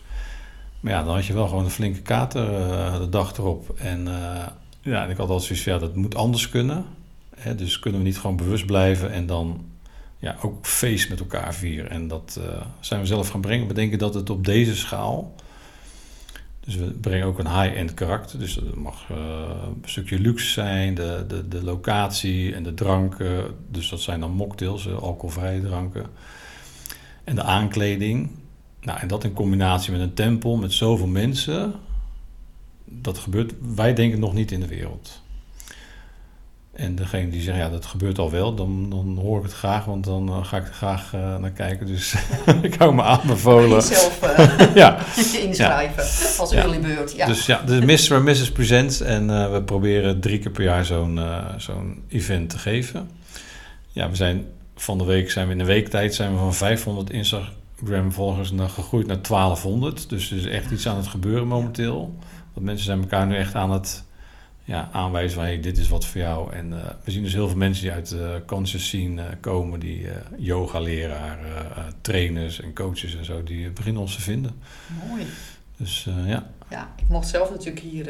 Maar 0.80 0.92
ja, 0.94 1.04
dan 1.04 1.14
had 1.14 1.26
je 1.26 1.34
wel 1.34 1.48
gewoon 1.48 1.64
een 1.64 1.70
flinke 1.70 2.02
kater 2.02 2.46
de 3.00 3.10
dag 3.10 3.38
erop. 3.38 3.70
En 3.70 4.08
ja, 4.82 5.04
en 5.04 5.10
ik 5.10 5.18
had 5.18 5.30
altijd 5.30 5.42
zoiets 5.42 5.64
van, 5.64 5.74
ja, 5.74 5.80
dat 5.80 5.96
moet 5.96 6.16
anders 6.16 6.50
kunnen. 6.50 6.86
Hè, 7.44 7.56
dus 7.56 7.80
kunnen 7.80 8.00
we 8.00 8.06
niet 8.06 8.18
gewoon 8.18 8.36
bewust 8.36 8.66
blijven 8.66 9.12
en 9.12 9.26
dan 9.26 9.66
ja, 10.20 10.36
ook 10.42 10.66
feest 10.66 11.10
met 11.10 11.20
elkaar 11.20 11.54
vieren. 11.54 11.90
En 11.90 12.08
dat 12.08 12.40
uh, 12.40 12.62
zijn 12.80 13.00
we 13.00 13.06
zelf 13.06 13.30
gaan 13.30 13.42
brengen. 13.42 13.68
We 13.68 13.74
denken 13.74 13.98
dat 13.98 14.14
het 14.14 14.30
op 14.30 14.46
deze 14.46 14.76
schaal. 14.76 15.36
Dus 16.60 16.76
we 16.76 16.86
brengen 16.86 17.28
ook 17.28 17.40
een 17.40 17.62
high-end 17.62 17.94
karakter. 17.94 18.40
Dus 18.40 18.56
het 18.56 18.76
mag 18.76 19.10
uh, 19.12 19.18
een 19.82 19.90
stukje 19.90 20.20
luxe 20.20 20.50
zijn, 20.50 20.96
de, 20.96 21.26
de, 21.28 21.48
de 21.48 21.64
locatie 21.64 22.56
en 22.56 22.64
de 22.64 22.74
dranken. 22.74 23.56
Dus 23.70 23.90
dat 23.90 24.02
zijn 24.02 24.20
dan 24.20 24.32
mocktails, 24.32 24.90
alcoholvrije 24.90 25.62
dranken. 25.62 26.06
En 27.24 27.36
de 27.36 27.44
aankleding. 27.44 28.30
Nou, 28.82 29.00
en 29.00 29.08
dat 29.08 29.24
in 29.24 29.34
combinatie 29.34 29.92
met 29.92 30.02
een 30.02 30.14
tempel 30.14 30.58
met 30.58 30.74
zoveel 30.74 31.08
mensen. 31.08 31.74
Dat 32.86 33.18
gebeurt, 33.18 33.54
wij 33.76 33.94
denken 33.94 34.20
nog 34.20 34.34
niet 34.34 34.52
in 34.52 34.60
de 34.60 34.68
wereld. 34.68 35.23
En 36.74 36.96
degene 36.96 37.30
die 37.30 37.42
zegt, 37.42 37.58
ja, 37.58 37.70
dat 37.70 37.86
gebeurt 37.86 38.18
al 38.20 38.32
wel, 38.32 38.56
dan, 38.56 38.90
dan 38.90 39.18
hoor 39.22 39.38
ik 39.38 39.44
het 39.44 39.54
graag, 39.54 39.86
want 39.86 40.04
dan 40.04 40.30
uh, 40.30 40.46
ga 40.46 40.58
ik 40.58 40.68
er 40.68 40.74
graag 40.74 41.14
uh, 41.16 41.38
naar 41.38 41.52
kijken. 41.52 41.86
Dus 41.86 42.16
ik 42.62 42.76
hou 42.76 42.94
me 42.94 43.02
aanbevolen. 43.02 43.78
Jezelf 43.78 44.20
uh, 44.24 44.76
ja. 44.76 44.98
inschrijven 45.48 46.04
ja. 46.04 46.40
als 46.40 46.52
early 46.52 46.80
bird. 46.80 47.16
Ja. 47.16 47.26
Dus 47.26 47.46
ja, 47.46 47.62
de 47.62 47.82
Mr. 47.82 48.12
en 48.12 48.24
Mrs. 48.24 48.52
Presents. 48.52 49.02
En 49.02 49.52
we 49.52 49.64
proberen 49.64 50.20
drie 50.20 50.40
keer 50.40 50.52
per 50.52 50.64
jaar 50.64 50.86
zo'n 50.86 51.20
zo'n 51.58 52.04
event 52.08 52.50
te 52.50 52.58
geven. 52.58 53.10
Ja, 53.92 54.10
we 54.10 54.16
zijn 54.16 54.46
van 54.76 54.98
de 54.98 55.06
week, 55.06 55.32
zijn 55.32 55.46
we 55.46 55.52
in 55.52 55.58
de 55.58 55.66
weektijd 55.66 56.16
zijn 56.16 56.32
we 56.32 56.38
van 56.38 56.54
500 56.54 57.10
Instagram-volgers 57.10 58.52
gegroeid 58.56 59.08
naar 59.08 59.22
1200. 59.22 60.10
Dus 60.10 60.32
er 60.32 60.38
is 60.38 60.46
echt 60.46 60.72
iets 60.72 60.88
aan 60.88 60.98
het 60.98 61.08
gebeuren 61.08 61.48
momenteel. 61.48 62.16
Want 62.54 62.66
mensen 62.66 62.86
zijn 62.86 63.02
elkaar 63.02 63.28
nu 63.28 63.36
echt 63.36 63.56
aan 63.56 63.72
het 63.72 64.04
ja, 64.64 64.90
aanwijzen 64.92 65.36
van 65.36 65.44
hey, 65.44 65.60
dit 65.60 65.78
is 65.78 65.90
wat 65.90 66.06
voor 66.06 66.22
jou. 66.22 66.54
En 66.54 66.72
uh, 66.72 66.78
we 67.04 67.12
zien 67.12 67.24
dus 67.24 67.34
heel 67.34 67.48
veel 67.48 67.58
mensen 67.58 67.84
die 67.84 67.92
uit 67.92 68.10
de 68.10 68.40
uh, 68.42 68.48
conscious 68.48 68.86
scene 68.86 69.22
uh, 69.22 69.28
komen, 69.40 69.80
die 69.80 70.02
uh, 70.02 70.12
yoga-leraren, 70.38 71.94
trainers 72.02 72.62
en 72.62 72.74
coaches 72.74 73.16
en 73.16 73.26
zo, 73.26 73.44
die 73.44 73.70
beginnen 73.70 74.02
ons 74.02 74.16
te 74.16 74.22
vinden. 74.22 74.52
Mooi. 75.08 75.26
Dus 75.78 76.08
ja. 76.26 76.48
Ja, 76.70 76.90
ik 76.96 77.08
mocht 77.10 77.28
zelf 77.28 77.50
natuurlijk 77.50 77.80
hier 77.80 78.10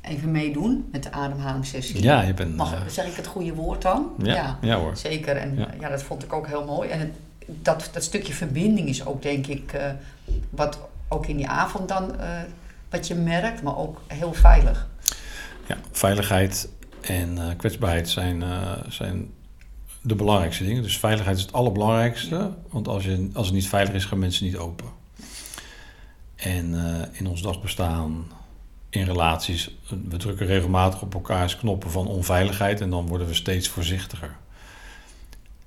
even 0.00 0.30
meedoen 0.30 0.88
met 0.92 1.02
de 1.02 1.12
ademhalingssessie. 1.12 2.02
Ja, 2.02 2.22
je 2.22 2.34
bent. 2.34 2.56
Mag, 2.56 2.90
zeg 2.90 3.06
ik 3.06 3.16
het 3.16 3.26
goede 3.26 3.54
woord 3.54 3.82
dan? 3.82 4.10
Ja, 4.18 4.34
ja, 4.34 4.58
ja 4.60 4.78
hoor. 4.78 4.96
Zeker. 4.96 5.36
En 5.36 5.56
ja. 5.56 5.68
ja. 5.80 5.88
dat 5.88 6.02
vond 6.02 6.22
ik 6.22 6.32
ook 6.32 6.46
heel 6.46 6.64
mooi. 6.64 6.88
En 6.88 6.98
het, 6.98 7.10
dat, 7.46 7.88
dat 7.92 8.02
stukje 8.02 8.32
verbinding 8.32 8.88
is 8.88 9.06
ook, 9.06 9.22
denk 9.22 9.46
ik, 9.46 9.80
wat 10.50 10.78
ook 11.08 11.26
in 11.26 11.36
die 11.36 11.48
avond 11.48 11.88
dan 11.88 12.12
wat 12.90 13.06
je 13.06 13.14
merkt, 13.14 13.62
maar 13.62 13.76
ook 13.76 14.00
heel 14.06 14.32
veilig. 14.32 14.88
Ja, 15.66 15.78
veiligheid 15.92 16.68
en 17.00 17.36
uh, 17.36 17.48
kwetsbaarheid 17.56 18.08
zijn, 18.08 18.40
uh, 18.40 18.72
zijn 18.88 19.30
de 20.00 20.14
belangrijkste 20.14 20.64
dingen. 20.64 20.82
Dus 20.82 20.98
veiligheid 20.98 21.36
is 21.36 21.42
het 21.42 21.52
allerbelangrijkste. 21.52 22.50
Want 22.70 22.88
als, 22.88 23.04
je, 23.04 23.30
als 23.34 23.46
het 23.46 23.54
niet 23.54 23.68
veilig 23.68 23.94
is, 23.94 24.04
gaan 24.04 24.18
mensen 24.18 24.44
niet 24.44 24.56
open. 24.56 24.88
En 26.36 26.74
uh, 26.74 27.02
in 27.12 27.26
ons 27.26 27.42
dagbestaan, 27.42 28.26
in 28.90 29.04
relaties, 29.04 29.70
we 30.08 30.16
drukken 30.16 30.46
regelmatig 30.46 31.02
op 31.02 31.14
elkaars 31.14 31.56
knoppen 31.56 31.90
van 31.90 32.06
onveiligheid 32.06 32.80
en 32.80 32.90
dan 32.90 33.06
worden 33.06 33.26
we 33.26 33.34
steeds 33.34 33.68
voorzichtiger. 33.68 34.36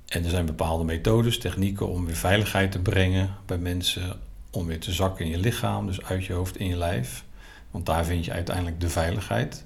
En 0.07 0.23
er 0.23 0.29
zijn 0.29 0.45
bepaalde 0.45 0.83
methodes, 0.83 1.39
technieken 1.39 1.87
om 1.87 2.05
weer 2.05 2.15
veiligheid 2.15 2.71
te 2.71 2.79
brengen 2.79 3.29
bij 3.45 3.57
mensen, 3.57 4.19
om 4.51 4.65
weer 4.65 4.79
te 4.79 4.91
zakken 4.91 5.25
in 5.25 5.31
je 5.31 5.37
lichaam, 5.37 5.87
dus 5.87 6.03
uit 6.03 6.25
je 6.25 6.33
hoofd 6.33 6.57
in 6.57 6.67
je 6.67 6.77
lijf. 6.77 7.23
Want 7.71 7.85
daar 7.85 8.05
vind 8.05 8.25
je 8.25 8.31
uiteindelijk 8.31 8.79
de 8.79 8.89
veiligheid. 8.89 9.65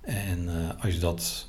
En 0.00 0.44
uh, 0.44 0.84
als 0.84 0.94
je 0.94 1.00
dat 1.00 1.48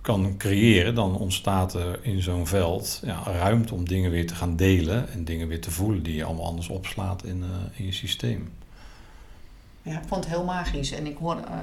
kan 0.00 0.36
creëren, 0.36 0.94
dan 0.94 1.16
ontstaat 1.16 1.74
er 1.74 1.98
in 2.02 2.22
zo'n 2.22 2.46
veld 2.46 3.00
ja, 3.04 3.22
ruimte 3.22 3.74
om 3.74 3.88
dingen 3.88 4.10
weer 4.10 4.26
te 4.26 4.34
gaan 4.34 4.56
delen 4.56 5.12
en 5.12 5.24
dingen 5.24 5.48
weer 5.48 5.60
te 5.60 5.70
voelen 5.70 6.02
die 6.02 6.14
je 6.14 6.24
allemaal 6.24 6.46
anders 6.46 6.68
opslaat 6.68 7.24
in, 7.24 7.38
uh, 7.38 7.78
in 7.78 7.84
je 7.84 7.92
systeem. 7.92 8.52
Ja, 9.82 9.92
ik 9.92 10.06
vond 10.06 10.24
het 10.24 10.34
heel 10.34 10.44
magisch. 10.44 10.92
En 10.92 11.06
ik 11.06 11.16
hoor, 11.16 11.36
uh, 11.36 11.54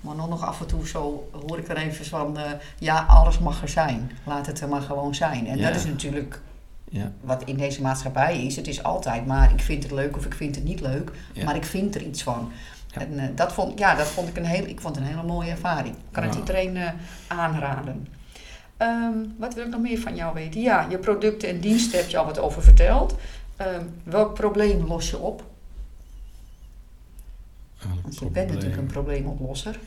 maar 0.00 0.14
nog 0.14 0.42
af 0.42 0.60
en 0.60 0.66
toe 0.66 0.86
zo 0.86 1.28
hoor 1.46 1.58
ik 1.58 1.68
er 1.68 1.76
even 1.76 2.04
van, 2.04 2.38
ja, 2.78 3.04
alles 3.08 3.38
mag 3.38 3.62
er 3.62 3.68
zijn. 3.68 4.10
Laat 4.24 4.46
het 4.46 4.60
er 4.60 4.68
maar 4.68 4.82
gewoon 4.82 5.14
zijn. 5.14 5.46
En 5.46 5.58
ja. 5.58 5.66
dat 5.66 5.76
is 5.76 5.84
natuurlijk 5.84 6.40
ja. 6.90 7.12
wat 7.20 7.44
in 7.44 7.56
deze 7.56 7.82
maatschappij 7.82 8.44
is. 8.44 8.56
Het 8.56 8.68
is 8.68 8.82
altijd 8.82 9.26
maar 9.26 9.52
ik 9.52 9.60
vind 9.60 9.82
het 9.82 9.92
leuk 9.92 10.16
of 10.16 10.24
ik 10.24 10.34
vind 10.34 10.54
het 10.54 10.64
niet 10.64 10.80
leuk, 10.80 11.10
maar 11.44 11.56
ik 11.56 11.64
vind 11.64 11.94
er 11.94 12.02
iets 12.02 12.22
van. 12.22 12.52
Ja. 12.92 13.00
En 13.00 13.12
uh, 13.12 13.24
dat, 13.34 13.52
vond, 13.52 13.78
ja, 13.78 13.94
dat 13.94 14.06
vond 14.06 14.28
ik 14.28 14.36
een, 14.36 14.44
heel, 14.44 14.66
ik 14.66 14.80
vond 14.80 14.96
een 14.96 15.02
hele 15.02 15.22
mooie 15.22 15.50
ervaring. 15.50 15.94
Ik 15.94 16.02
kan 16.10 16.22
het 16.22 16.34
iedereen 16.34 16.76
uh, 16.76 16.90
aanraden. 17.26 18.08
Um, 18.78 19.34
wat 19.38 19.54
wil 19.54 19.64
ik 19.64 19.70
nog 19.70 19.80
meer 19.80 19.98
van 19.98 20.14
jou 20.14 20.34
weten? 20.34 20.60
Ja, 20.60 20.86
je 20.90 20.98
producten 20.98 21.48
en 21.48 21.60
diensten 21.60 21.98
heb 21.98 22.08
je 22.08 22.18
al 22.18 22.24
wat 22.24 22.38
over 22.38 22.62
verteld. 22.62 23.16
Um, 23.60 23.94
welk 24.02 24.34
probleem 24.34 24.86
los 24.86 25.10
je 25.10 25.18
op? 25.18 25.44
Want 28.02 28.18
je 28.18 28.26
bent 28.26 28.48
natuurlijk 28.48 28.80
een 28.80 28.86
probleemoplosser. 28.86 29.78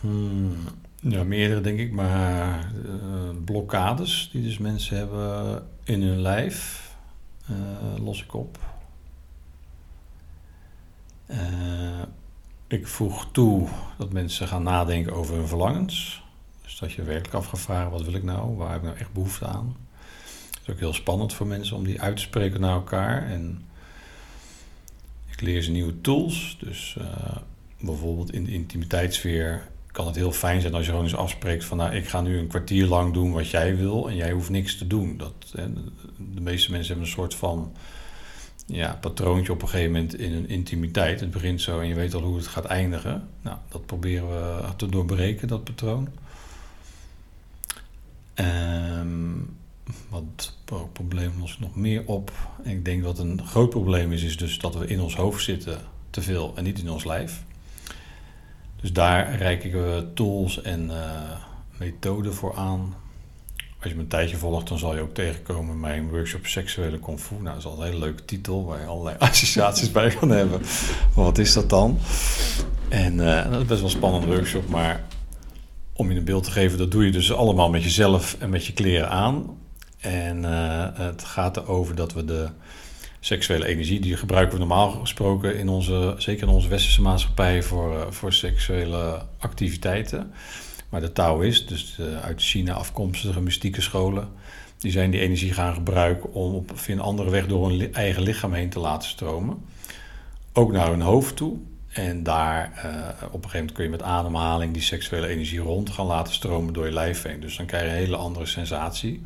Hmm, 0.00 0.56
ja, 1.00 1.24
meerdere 1.24 1.60
denk 1.60 1.78
ik, 1.78 1.92
maar 1.92 2.72
uh, 2.84 2.90
blokkades 3.44 4.28
die 4.32 4.42
dus 4.42 4.58
mensen 4.58 4.96
hebben 4.96 5.62
in 5.84 6.02
hun 6.02 6.20
lijf 6.20 6.86
los 7.98 8.22
ik 8.22 8.34
op. 8.34 8.58
Uh, 11.30 12.02
ik 12.66 12.86
voeg 12.86 13.28
toe 13.32 13.68
dat 13.98 14.12
mensen 14.12 14.48
gaan 14.48 14.62
nadenken 14.62 15.12
over 15.12 15.34
hun 15.34 15.48
verlangens. 15.48 16.22
Dus 16.62 16.78
dat 16.78 16.92
je 16.92 17.02
werkelijk 17.02 17.34
af 17.34 17.46
gaat 17.46 17.60
vragen, 17.60 17.90
wat 17.90 18.02
wil 18.02 18.14
ik 18.14 18.22
nou? 18.22 18.56
Waar 18.56 18.70
heb 18.70 18.78
ik 18.78 18.86
nou 18.86 18.98
echt 18.98 19.12
behoefte 19.12 19.46
aan? 19.46 19.76
Het 20.50 20.60
is 20.62 20.72
ook 20.72 20.78
heel 20.78 20.92
spannend 20.92 21.32
voor 21.32 21.46
mensen 21.46 21.76
om 21.76 21.84
die 21.84 22.00
uit 22.00 22.16
te 22.16 22.22
spreken 22.22 22.60
naar 22.60 22.74
elkaar. 22.74 23.26
En 23.30 23.62
ik 25.30 25.40
leer 25.40 25.62
ze 25.62 25.70
nieuwe 25.70 26.00
tools. 26.00 26.56
Dus 26.60 26.96
uh, 26.98 27.36
bijvoorbeeld 27.80 28.32
in 28.32 28.44
de 28.44 28.52
intimiteitssfeer 28.52 29.68
kan 29.86 30.06
het 30.06 30.16
heel 30.16 30.32
fijn 30.32 30.60
zijn 30.60 30.74
als 30.74 30.84
je 30.84 30.90
gewoon 30.90 31.04
eens 31.04 31.16
afspreekt 31.16 31.64
van... 31.64 31.76
nou, 31.76 31.94
ik 31.94 32.08
ga 32.08 32.20
nu 32.20 32.38
een 32.38 32.46
kwartier 32.46 32.86
lang 32.86 33.14
doen 33.14 33.32
wat 33.32 33.50
jij 33.50 33.76
wil 33.76 34.08
en 34.08 34.16
jij 34.16 34.32
hoeft 34.32 34.50
niks 34.50 34.78
te 34.78 34.86
doen. 34.86 35.16
Dat, 35.16 35.52
de 36.34 36.40
meeste 36.40 36.70
mensen 36.70 36.88
hebben 36.88 37.06
een 37.06 37.16
soort 37.16 37.34
van 37.34 37.72
ja, 38.68 38.98
patroontje 39.00 39.52
op 39.52 39.62
een 39.62 39.68
gegeven 39.68 39.92
moment 39.92 40.18
in 40.18 40.32
een 40.32 40.48
intimiteit. 40.48 41.20
Het 41.20 41.30
begint 41.30 41.60
zo 41.60 41.80
en 41.80 41.88
je 41.88 41.94
weet 41.94 42.14
al 42.14 42.22
hoe 42.22 42.36
het 42.36 42.46
gaat 42.46 42.64
eindigen. 42.64 43.28
Nou, 43.42 43.56
dat 43.68 43.86
proberen 43.86 44.28
we 44.28 44.76
te 44.76 44.88
doorbreken, 44.88 45.48
dat 45.48 45.64
patroon. 45.64 46.08
Um, 48.34 49.56
wat 50.08 50.56
probleem 50.92 51.32
los 51.40 51.58
nog 51.58 51.76
meer 51.76 52.02
op? 52.06 52.32
ik 52.62 52.84
denk 52.84 53.02
dat 53.02 53.18
een 53.18 53.46
groot 53.46 53.70
probleem 53.70 54.12
is, 54.12 54.22
is 54.22 54.36
dus 54.36 54.58
dat 54.58 54.74
we 54.74 54.86
in 54.86 55.00
ons 55.00 55.16
hoofd 55.16 55.44
zitten 55.44 55.80
te 56.10 56.22
veel 56.22 56.52
en 56.56 56.64
niet 56.64 56.78
in 56.78 56.90
ons 56.90 57.04
lijf. 57.04 57.42
Dus 58.80 58.92
daar 58.92 59.36
reiken 59.36 59.70
we 59.72 60.06
tools 60.14 60.62
en 60.62 60.84
uh, 60.84 61.30
methoden 61.78 62.34
voor 62.34 62.56
aan 62.56 62.94
als 63.80 63.90
je 63.90 63.94
me 63.94 64.02
een 64.02 64.08
tijdje 64.08 64.36
volgt, 64.36 64.68
dan 64.68 64.78
zal 64.78 64.94
je 64.94 65.00
ook 65.00 65.14
tegenkomen 65.14 65.80
mijn 65.80 66.08
workshop 66.08 66.46
Seksuele 66.46 66.98
Kung 66.98 67.20
Fu. 67.20 67.34
Nou, 67.34 67.44
dat 67.44 67.56
is 67.56 67.64
al 67.64 67.78
een 67.78 67.84
hele 67.84 67.98
leuke 67.98 68.24
titel 68.24 68.64
waar 68.64 68.80
je 68.80 68.86
allerlei 68.86 69.16
associaties 69.30 69.92
bij 69.92 70.10
kan 70.10 70.30
hebben. 70.30 70.60
Wat 71.14 71.38
is 71.38 71.52
dat 71.52 71.70
dan? 71.70 71.98
En 72.88 73.14
uh, 73.14 73.50
dat 73.50 73.60
is 73.60 73.66
best 73.66 73.80
wel 73.80 73.90
een 73.90 73.96
spannende 73.96 74.26
workshop, 74.26 74.68
maar 74.68 75.04
om 75.92 76.10
je 76.10 76.18
een 76.18 76.24
beeld 76.24 76.44
te 76.44 76.50
geven, 76.50 76.78
dat 76.78 76.90
doe 76.90 77.04
je 77.04 77.12
dus 77.12 77.32
allemaal 77.32 77.70
met 77.70 77.82
jezelf 77.82 78.36
en 78.38 78.50
met 78.50 78.66
je 78.66 78.72
kleren 78.72 79.10
aan. 79.10 79.58
En 80.00 80.42
uh, 80.42 80.86
het 80.92 81.24
gaat 81.24 81.56
erover 81.56 81.94
dat 81.94 82.12
we 82.12 82.24
de 82.24 82.48
seksuele 83.20 83.66
energie, 83.66 84.00
die 84.00 84.16
gebruiken 84.16 84.52
we 84.52 84.58
normaal 84.58 84.90
gesproken 84.90 85.56
in 85.56 85.68
onze, 85.68 86.14
zeker 86.18 86.42
in 86.46 86.54
onze 86.54 86.68
westerse 86.68 87.02
maatschappij 87.02 87.62
voor, 87.62 87.94
uh, 87.94 88.00
voor 88.10 88.32
seksuele 88.32 89.22
activiteiten. 89.38 90.32
Maar 90.88 91.00
de 91.00 91.12
Taoïst, 91.12 91.68
dus 91.68 91.94
de 91.94 92.18
uit 92.20 92.42
China 92.42 92.72
afkomstige 92.72 93.40
mystieke 93.40 93.80
scholen, 93.80 94.28
die 94.78 94.90
zijn 94.90 95.10
die 95.10 95.20
energie 95.20 95.52
gaan 95.52 95.74
gebruiken 95.74 96.32
om 96.32 96.54
op 96.54 96.70
een 96.86 97.00
andere 97.00 97.30
weg 97.30 97.46
door 97.46 97.68
hun 97.68 97.94
eigen 97.94 98.22
lichaam 98.22 98.52
heen 98.52 98.68
te 98.68 98.78
laten 98.78 99.08
stromen. 99.08 99.64
Ook 100.52 100.72
naar 100.72 100.90
hun 100.90 101.00
hoofd 101.00 101.36
toe. 101.36 101.56
En 101.88 102.22
daar 102.22 102.72
uh, 102.76 102.82
op 103.24 103.44
een 103.44 103.50
gegeven 103.50 103.50
moment 103.52 103.72
kun 103.72 103.84
je 103.84 103.90
met 103.90 104.02
ademhaling 104.02 104.72
die 104.72 104.82
seksuele 104.82 105.26
energie 105.26 105.58
rond 105.58 105.90
gaan 105.90 106.06
laten 106.06 106.34
stromen 106.34 106.72
door 106.72 106.86
je 106.86 106.92
lijf 106.92 107.22
heen. 107.22 107.40
Dus 107.40 107.56
dan 107.56 107.66
krijg 107.66 107.82
je 107.82 107.88
een 107.88 107.94
hele 107.94 108.16
andere 108.16 108.46
sensatie. 108.46 109.22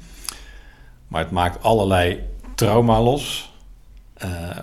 Maar 1.09 1.23
het 1.23 1.31
maakt 1.31 1.63
allerlei 1.63 2.21
trauma 2.55 3.03
los. 3.03 3.53
Uh, 4.25 4.59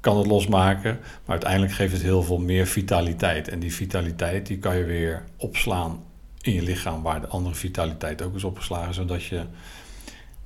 kan 0.00 0.18
het 0.18 0.26
losmaken. 0.26 0.98
Maar 1.00 1.30
uiteindelijk 1.30 1.72
geeft 1.72 1.92
het 1.92 2.02
heel 2.02 2.22
veel 2.22 2.38
meer 2.38 2.66
vitaliteit. 2.66 3.48
En 3.48 3.58
die 3.58 3.74
vitaliteit 3.74 4.46
die 4.46 4.58
kan 4.58 4.76
je 4.76 4.84
weer 4.84 5.24
opslaan 5.36 6.02
in 6.48 6.54
je 6.54 6.62
lichaam, 6.62 7.02
waar 7.02 7.20
de 7.20 7.26
andere 7.26 7.54
vitaliteit 7.54 8.22
ook 8.22 8.34
is 8.34 8.44
opgeslagen, 8.44 8.94
zodat 8.94 9.24
je 9.24 9.44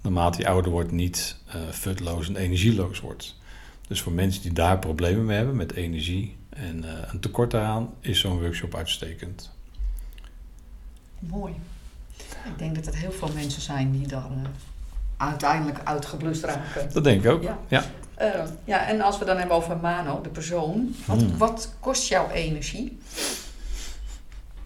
naarmate 0.00 0.38
je 0.38 0.48
ouder 0.48 0.70
wordt 0.70 0.92
niet 0.92 1.36
uh, 1.46 1.54
futloos 1.70 2.28
en 2.28 2.36
energieloos 2.36 3.00
wordt. 3.00 3.40
Dus 3.88 4.00
voor 4.00 4.12
mensen 4.12 4.42
die 4.42 4.52
daar 4.52 4.78
problemen 4.78 5.24
mee 5.24 5.36
hebben 5.36 5.56
met 5.56 5.72
energie 5.72 6.36
en 6.48 6.84
uh, 6.84 6.90
een 7.12 7.20
tekort 7.20 7.50
daaraan, 7.50 7.90
is 8.00 8.20
zo'n 8.20 8.40
workshop 8.40 8.74
uitstekend. 8.74 9.50
Mooi. 11.18 11.52
Ik 12.44 12.58
denk 12.58 12.74
dat 12.74 12.86
er 12.86 12.94
heel 12.94 13.12
veel 13.12 13.30
mensen 13.34 13.62
zijn 13.62 13.92
die 13.92 14.06
dan 14.06 14.32
uh, 14.32 14.48
uiteindelijk 15.16 15.80
uitgeblust 15.84 16.44
raken. 16.44 16.92
Dat 16.92 17.04
denk 17.04 17.24
ik 17.24 17.30
ook. 17.30 17.42
Ja. 17.42 17.58
ja. 17.68 17.84
Uh, 18.20 18.44
ja, 18.64 18.86
en 18.86 19.00
als 19.00 19.18
we 19.18 19.24
dan 19.24 19.36
hebben 19.36 19.56
over 19.56 19.76
Mano, 19.76 20.20
de 20.20 20.28
persoon, 20.28 20.94
wat, 21.06 21.20
hmm. 21.20 21.38
wat 21.38 21.74
kost 21.80 22.08
jouw 22.08 22.30
energie? 22.30 22.98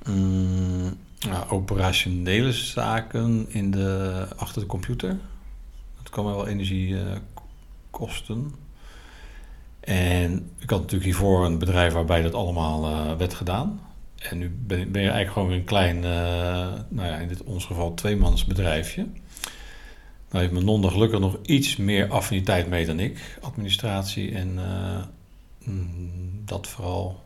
Mm, 0.04 0.96
nou, 1.18 1.50
operationele 1.50 2.52
zaken 2.52 3.46
in 3.48 3.70
de, 3.70 4.26
achter 4.36 4.60
de 4.60 4.66
computer. 4.66 5.18
Dat 6.02 6.10
kan 6.10 6.24
wel 6.24 6.46
energie 6.46 6.88
uh, 6.88 7.00
kosten. 7.90 8.54
En 9.80 10.50
ik 10.58 10.70
had 10.70 10.78
natuurlijk 10.80 11.04
hiervoor 11.04 11.44
een 11.44 11.58
bedrijf 11.58 11.92
waarbij 11.92 12.22
dat 12.22 12.34
allemaal 12.34 12.90
uh, 12.90 13.16
werd 13.16 13.34
gedaan. 13.34 13.80
En 14.16 14.38
nu 14.38 14.48
ben, 14.66 14.92
ben 14.92 15.02
je 15.02 15.10
eigenlijk 15.10 15.32
gewoon 15.32 15.52
een 15.52 15.64
klein, 15.64 16.00
nou 16.88 17.08
ja, 17.08 17.16
in 17.16 17.28
dit 17.28 17.42
ons 17.42 17.64
geval 17.64 17.94
tweemans 17.94 18.44
bedrijfje. 18.44 19.06
Nou 20.30 20.48
heeft 20.48 20.52
mijn 20.52 20.64
non 20.64 20.90
gelukkig 20.90 21.20
nog 21.20 21.38
iets 21.42 21.76
meer 21.76 22.08
affiniteit 22.08 22.68
mee 22.68 22.86
dan 22.86 23.00
ik. 23.00 23.38
Administratie 23.40 24.34
en 24.34 24.58
uh, 24.58 25.74
dat 26.44 26.66
vooral. 26.66 27.24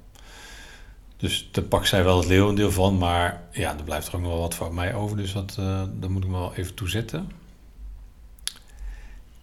Dus 1.20 1.48
daar 1.52 1.64
pakt 1.64 1.88
zij 1.88 2.04
wel 2.04 2.18
het 2.18 2.26
leeuwendeel 2.26 2.72
van. 2.72 2.98
Maar 2.98 3.40
ja, 3.50 3.76
er 3.76 3.84
blijft 3.84 4.08
er 4.08 4.14
ook 4.14 4.20
nog 4.20 4.30
wel 4.30 4.40
wat 4.40 4.54
voor 4.54 4.74
mij 4.74 4.94
over. 4.94 5.16
Dus 5.16 5.32
dat, 5.32 5.56
uh, 5.60 5.82
daar 5.92 6.10
moet 6.10 6.24
ik 6.24 6.30
me 6.30 6.38
wel 6.38 6.54
even 6.54 6.74
toe 6.74 6.88
zetten. 6.88 7.30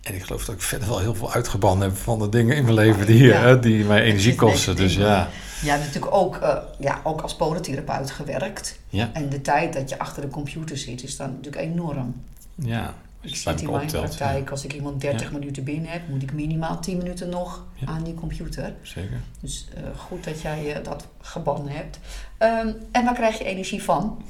En 0.01 0.15
ik 0.15 0.23
geloof 0.23 0.45
dat 0.45 0.55
ik 0.55 0.61
verder 0.61 0.87
wel 0.87 0.99
heel 0.99 1.15
veel 1.15 1.31
uitgebannen 1.31 1.89
heb 1.89 1.97
van 1.97 2.19
de 2.19 2.29
dingen 2.29 2.55
in 2.55 2.63
mijn 2.63 2.75
leven 2.75 3.05
die, 3.05 3.23
ja. 3.23 3.51
uh, 3.51 3.61
die 3.61 3.85
mij 3.85 4.01
energie 4.01 4.35
kosten. 4.35 4.75
Dus 4.75 4.95
ja. 4.95 5.29
Je 5.61 5.69
hebt 5.69 5.85
natuurlijk 5.85 6.13
ook, 6.13 6.35
uh, 6.35 6.57
ja, 6.79 7.01
ook 7.03 7.21
als 7.21 7.35
podotherapeut 7.35 8.11
gewerkt. 8.11 8.79
Ja. 8.89 9.09
En 9.13 9.29
de 9.29 9.41
tijd 9.41 9.73
dat 9.73 9.89
je 9.89 9.99
achter 9.99 10.21
de 10.21 10.27
computer 10.27 10.77
zit 10.77 11.03
is 11.03 11.17
dan 11.17 11.29
natuurlijk 11.29 11.63
enorm. 11.63 12.21
Ja, 12.55 12.93
ik 13.21 13.35
zit 13.35 13.61
in 13.61 13.71
mijn 13.71 13.87
praktijk, 13.87 14.51
als 14.51 14.65
ik 14.65 14.73
iemand 14.73 15.01
30 15.01 15.31
minuten 15.31 15.63
binnen 15.63 15.91
heb, 15.91 16.07
moet 16.07 16.23
ik 16.23 16.33
minimaal 16.33 16.79
10 16.79 16.97
minuten 16.97 17.29
nog 17.29 17.65
ja. 17.73 17.87
aan 17.87 18.03
die 18.03 18.13
computer. 18.13 18.73
Zeker. 18.81 19.21
Dus 19.39 19.67
uh, 19.77 19.99
goed 19.99 20.23
dat 20.23 20.41
jij 20.41 20.77
uh, 20.77 20.83
dat 20.83 21.07
gebannen 21.21 21.73
hebt. 21.73 21.99
Um, 22.39 22.75
en 22.91 23.05
waar 23.05 23.13
krijg 23.13 23.37
je 23.37 23.43
energie 23.43 23.83
van? 23.83 24.23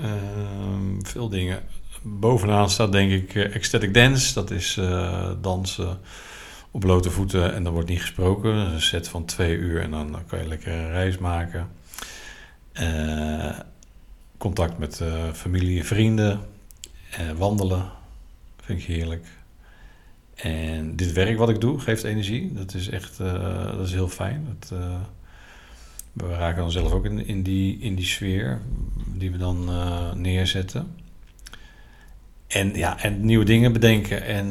Um, 0.00 1.06
veel 1.06 1.28
dingen. 1.28 1.62
Bovenaan 2.02 2.70
staat 2.70 2.92
denk 2.92 3.10
ik 3.10 3.34
uh, 3.34 3.54
ecstatic 3.54 3.94
dance. 3.94 4.34
Dat 4.34 4.50
is 4.50 4.80
dansen 5.40 5.98
op 6.70 6.80
blote 6.80 7.10
voeten 7.10 7.54
en 7.54 7.64
dan 7.64 7.72
wordt 7.72 7.88
niet 7.88 8.00
gesproken. 8.00 8.54
Een 8.54 8.82
set 8.82 9.08
van 9.08 9.24
twee 9.24 9.56
uur 9.56 9.82
en 9.82 9.90
dan, 9.90 10.12
dan 10.12 10.26
kan 10.26 10.38
je 10.38 10.48
lekker 10.48 10.72
een 10.72 10.90
reis 10.90 11.18
maken. 11.18 11.68
contact 14.38 14.78
met 14.78 15.02
familie 15.32 15.78
en 15.78 15.84
vrienden. 15.86 16.40
wandelen 17.36 17.95
Vind 18.66 18.80
ik 18.80 18.86
heerlijk. 18.86 19.26
En 20.34 20.96
dit 20.96 21.12
werk 21.12 21.38
wat 21.38 21.48
ik 21.48 21.60
doe 21.60 21.78
geeft 21.78 22.04
energie. 22.04 22.52
Dat 22.52 22.74
is 22.74 22.88
echt 22.88 23.20
uh, 23.20 23.64
dat 23.76 23.86
is 23.86 23.92
heel 23.92 24.08
fijn. 24.08 24.46
Dat, 24.58 24.70
uh, 24.80 25.00
we 26.12 26.28
raken 26.28 26.60
dan 26.62 26.70
zelf 26.70 26.92
ook 26.92 27.04
in, 27.04 27.26
in, 27.26 27.42
die, 27.42 27.78
in 27.78 27.94
die 27.94 28.04
sfeer 28.04 28.60
die 29.06 29.30
we 29.30 29.38
dan 29.38 29.68
uh, 29.68 30.12
neerzetten. 30.12 30.94
En, 32.46 32.74
ja, 32.74 33.02
en 33.02 33.24
nieuwe 33.24 33.44
dingen 33.44 33.72
bedenken 33.72 34.22
en 34.22 34.46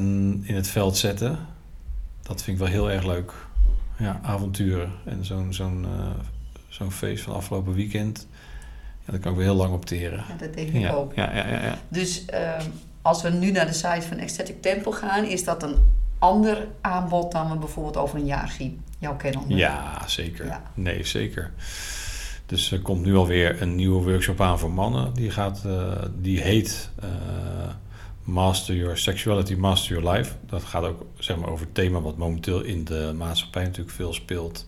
in 0.45 0.56
het 0.56 0.67
veld 0.67 0.97
zetten. 0.97 1.39
Dat 2.21 2.43
vind 2.43 2.58
ik 2.58 2.63
wel 2.63 2.71
heel 2.71 2.91
erg 2.91 3.06
leuk. 3.06 3.34
Ja, 3.97 4.19
avonturen. 4.23 4.91
En 5.06 5.25
zo'n 5.25 5.54
zo'n 5.54 5.86
zo'n 6.67 6.91
feest 6.91 7.23
van 7.23 7.34
afgelopen 7.34 7.73
weekend. 7.73 8.28
Ja, 9.06 9.12
daar 9.12 9.19
kan 9.19 9.32
ik 9.32 9.38
weer 9.38 9.47
heel 9.47 9.56
lang 9.56 9.73
op 9.73 9.86
teren. 9.86 10.23
Ja, 10.28 10.36
dat 10.38 10.54
denk 10.54 10.67
ik 10.67 10.82
ja, 10.82 10.91
ook. 10.91 11.15
Ja, 11.15 11.36
ja, 11.36 11.47
ja, 11.47 11.63
ja. 11.63 11.78
Dus 11.89 12.25
ehm, 12.25 12.65
als 13.05 13.21
we 13.21 13.29
nu 13.29 13.51
naar 13.51 13.65
de 13.65 13.73
site 13.73 14.01
van 14.01 14.17
Ecstatic 14.17 14.61
Temple 14.61 14.91
gaan, 14.91 15.25
is 15.25 15.43
dat 15.43 15.63
een 15.63 15.75
ander 16.19 16.67
aanbod 16.81 17.31
dan 17.31 17.49
we 17.49 17.57
bijvoorbeeld 17.57 17.97
over 17.97 18.19
een 18.19 18.25
jaar 18.25 18.49
zien. 18.49 18.83
Jouw 18.99 19.15
kennen. 19.15 19.43
Ja, 19.47 20.07
zeker. 20.07 20.45
Ja. 20.45 20.63
Nee, 20.73 21.03
zeker. 21.03 21.51
Dus 22.45 22.71
er 22.71 22.81
komt 22.81 23.05
nu 23.05 23.15
alweer 23.15 23.61
een 23.61 23.75
nieuwe 23.75 24.03
workshop 24.03 24.41
aan 24.41 24.59
voor 24.59 24.71
mannen. 24.71 25.13
Die, 25.13 25.31
gaat, 25.31 25.63
uh, 25.65 25.91
die 26.21 26.41
heet 26.41 26.89
uh, 27.03 27.09
Master 28.23 28.75
Your 28.75 28.97
Sexuality, 28.97 29.53
Master 29.53 29.95
Your 29.95 30.17
Life. 30.17 30.33
Dat 30.45 30.63
gaat 30.63 30.83
ook 30.83 31.05
zeg 31.17 31.37
maar, 31.37 31.49
over 31.49 31.65
het 31.65 31.75
thema 31.75 32.01
wat 32.01 32.17
momenteel 32.17 32.61
in 32.61 32.83
de 32.83 33.13
maatschappij 33.17 33.63
natuurlijk 33.63 33.95
veel 33.95 34.13
speelt. 34.13 34.65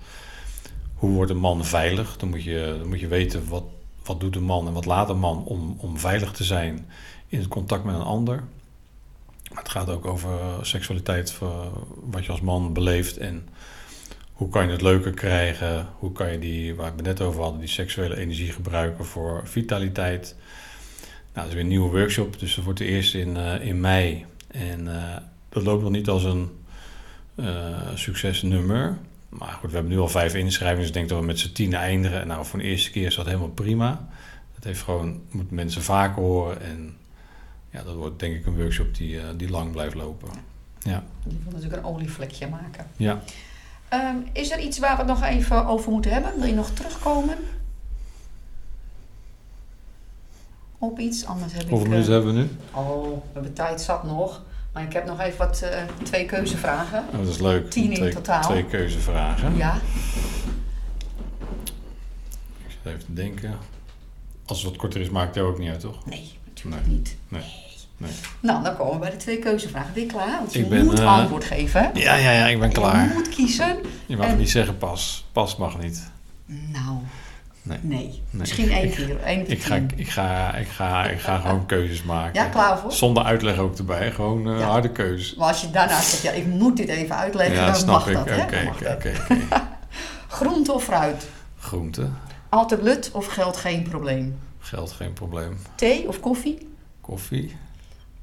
Hoe 0.93 1.11
wordt 1.11 1.31
een 1.31 1.37
man 1.37 1.65
veilig? 1.65 2.17
Dan 2.17 2.29
moet 2.29 2.43
je, 2.43 2.75
dan 2.79 2.87
moet 2.87 2.99
je 2.99 3.07
weten 3.07 3.49
wat, 3.49 3.63
wat 4.03 4.19
doet 4.19 4.35
een 4.35 4.43
man 4.43 4.67
en 4.67 4.73
wat 4.73 4.85
laat 4.85 5.09
een 5.09 5.19
man 5.19 5.43
om, 5.45 5.75
om 5.77 5.97
veilig 5.97 6.31
te 6.31 6.43
zijn 6.43 6.85
in 7.27 7.39
het 7.39 7.47
contact 7.47 7.83
met 7.83 7.95
een 7.95 8.01
ander. 8.01 8.43
Maar 9.51 9.63
het 9.63 9.71
gaat 9.71 9.89
ook 9.89 10.05
over 10.05 10.39
seksualiteit, 10.61 11.39
wat 12.03 12.25
je 12.25 12.31
als 12.31 12.41
man 12.41 12.73
beleeft 12.73 13.17
en 13.17 13.47
hoe 14.37 14.49
kan 14.49 14.65
je 14.65 14.71
het 14.71 14.81
leuker 14.81 15.11
krijgen? 15.11 15.87
Hoe 15.97 16.11
kan 16.11 16.31
je 16.31 16.39
die, 16.39 16.75
waar 16.75 16.95
we 16.95 17.01
net 17.01 17.21
over 17.21 17.41
hadden, 17.41 17.59
die 17.59 17.69
seksuele 17.69 18.17
energie 18.17 18.51
gebruiken 18.51 19.05
voor 19.05 19.41
vitaliteit? 19.43 20.35
Nou, 21.33 21.33
dat 21.33 21.45
is 21.47 21.53
weer 21.53 21.61
een 21.61 21.67
nieuwe 21.67 21.99
workshop, 21.99 22.39
dus 22.39 22.55
dat 22.55 22.63
wordt 22.63 22.79
de 22.79 22.85
eerste 22.85 23.19
in, 23.19 23.35
uh, 23.35 23.65
in 23.65 23.79
mei. 23.79 24.25
En 24.47 24.85
uh, 24.85 25.15
dat 25.49 25.63
loopt 25.63 25.83
nog 25.83 25.91
niet 25.91 26.09
als 26.09 26.23
een 26.23 26.49
uh, 27.35 27.77
succesnummer. 27.95 28.97
Maar 29.29 29.51
goed, 29.51 29.69
we 29.69 29.75
hebben 29.75 29.93
nu 29.93 29.99
al 29.99 30.07
vijf 30.07 30.35
inschrijvingen, 30.35 30.79
dus 30.79 30.87
ik 30.87 30.93
denk 30.93 31.09
dat 31.09 31.19
we 31.19 31.25
met 31.25 31.39
z'n 31.39 31.51
tien 31.51 31.73
eindigen. 31.73 32.27
Nou, 32.27 32.45
voor 32.45 32.59
de 32.59 32.65
eerste 32.65 32.91
keer 32.91 33.05
is 33.05 33.15
dat 33.15 33.25
helemaal 33.25 33.49
prima. 33.49 34.07
Het 34.55 34.63
heeft 34.63 34.81
gewoon, 34.81 35.21
moet 35.29 35.51
mensen 35.51 35.81
vaker 35.81 36.21
horen 36.21 36.61
en 36.61 36.95
ja, 37.69 37.83
dat 37.83 37.95
wordt 37.95 38.19
denk 38.19 38.35
ik 38.35 38.45
een 38.45 38.55
workshop 38.55 38.95
die, 38.95 39.15
uh, 39.15 39.23
die 39.35 39.49
lang 39.49 39.71
blijft 39.71 39.95
lopen. 39.95 40.29
Ja. 40.79 41.03
Die 41.23 41.39
wil 41.43 41.53
natuurlijk 41.53 41.83
een 41.83 41.89
olievlekje 41.93 42.47
maken. 42.47 42.87
Ja. 42.97 43.21
Um, 43.93 44.25
is 44.33 44.51
er 44.51 44.59
iets 44.59 44.79
waar 44.79 44.91
we 44.91 44.97
het 44.97 45.07
nog 45.07 45.23
even 45.23 45.65
over 45.65 45.91
moeten 45.91 46.11
hebben? 46.11 46.31
Wil 46.35 46.47
je 46.47 46.53
nog 46.53 46.69
terugkomen? 46.69 47.37
Op 50.77 50.99
iets? 50.99 51.25
Anders 51.25 51.53
heb 51.53 51.69
Hoeveel 51.69 51.89
minuten 51.89 52.13
hebben 52.13 52.33
we 52.33 52.39
nu? 52.39 52.49
Oh, 52.71 53.03
we 53.03 53.19
hebben 53.33 53.53
tijd 53.53 53.81
zat 53.81 54.03
nog. 54.03 54.41
Maar 54.73 54.83
ik 54.83 54.93
heb 54.93 55.05
nog 55.05 55.19
even 55.19 55.37
wat 55.37 55.61
uh, 55.63 55.69
twee 56.03 56.25
keuzevragen. 56.25 57.03
Oh, 57.11 57.17
dat 57.17 57.27
is 57.27 57.39
leuk. 57.39 57.69
Tien 57.69 57.93
twee, 57.93 58.07
in 58.07 58.15
totaal. 58.15 58.41
Twee 58.41 58.65
keuzevragen. 58.65 59.55
Ja. 59.55 59.75
Ik 62.65 62.71
zit 62.71 62.79
even 62.85 63.05
te 63.05 63.13
denken. 63.13 63.53
Als 64.45 64.61
het 64.61 64.69
wat 64.69 64.79
korter 64.79 65.01
is, 65.01 65.09
maakt 65.09 65.35
het 65.35 65.43
ook 65.43 65.59
niet 65.59 65.69
uit, 65.69 65.79
toch? 65.79 66.05
Nee, 66.05 66.37
natuurlijk 66.63 66.87
nee. 66.87 66.97
niet. 66.97 67.15
Nee. 67.27 67.41
nee. 67.97 68.11
Nou, 68.39 68.63
dan 68.63 68.75
komen 68.75 68.93
we 68.93 68.99
bij 68.99 69.09
de 69.09 69.17
twee 69.17 69.39
keuzevragen. 69.39 69.93
Ben 69.93 70.03
je 70.03 70.09
klaar? 70.09 70.37
Want 70.39 70.53
je 70.53 70.59
ik 70.59 70.69
ben, 70.69 70.85
moet 70.85 70.99
uh, 70.99 71.17
antwoord 71.17 71.43
geven. 71.43 71.91
Ja, 71.93 72.15
ja, 72.15 72.31
ja, 72.31 72.47
ik 72.47 72.59
ben 72.59 72.71
klaar. 72.71 73.07
Je 73.07 73.13
moet 73.13 73.29
kiezen. 73.29 73.77
Je 74.05 74.17
mag 74.17 74.27
en... 74.27 74.37
niet 74.37 74.49
zeggen 74.49 74.77
pas. 74.77 75.25
Pas 75.31 75.55
mag 75.55 75.79
niet. 75.79 76.09
Nou, 76.45 76.97
nee. 77.63 77.77
nee. 77.81 77.97
nee. 77.99 78.21
Misschien 78.29 78.71
één 78.71 78.91
keer. 78.91 79.19
Één 79.19 79.49
ik, 79.49 79.63
ga, 79.63 79.75
ik, 79.95 80.09
ga, 80.09 80.55
ik, 80.55 80.67
ga, 80.67 81.05
ik 81.05 81.19
ga 81.19 81.39
gewoon 81.39 81.65
keuzes 81.65 82.03
maken. 82.03 82.41
Ja, 82.41 82.49
klaar 82.49 82.79
voor? 82.79 82.91
Zonder 82.91 83.23
uitleg 83.23 83.57
ook 83.57 83.77
erbij. 83.77 84.11
Gewoon 84.11 84.47
uh, 84.47 84.59
ja. 84.59 84.65
harde 84.65 84.91
keuzes. 84.91 85.35
Maar 85.35 85.47
als 85.47 85.61
je 85.61 85.71
daarna 85.71 86.01
zegt, 86.01 86.21
ja, 86.21 86.31
ik 86.31 86.45
moet 86.45 86.77
dit 86.77 86.89
even 86.89 87.15
uitleggen, 87.15 87.55
ja, 87.55 87.65
dan 87.65 87.75
snap 87.75 87.87
mag 87.87 88.07
ik. 88.07 88.13
dat. 88.13 88.27
Oké, 88.27 88.71
oké, 88.73 88.91
oké. 88.91 89.11
Groente 90.37 90.71
of 90.71 90.83
fruit? 90.83 91.27
Groente. 91.59 92.07
Altijd 92.49 92.81
lut 92.81 93.09
of 93.13 93.25
geld 93.25 93.57
geen 93.57 93.83
probleem? 93.89 94.39
Geld 94.67 94.91
geen 94.91 95.13
probleem. 95.13 95.57
Thee 95.75 96.07
of 96.07 96.19
koffie? 96.19 96.67
Koffie. 97.01 97.55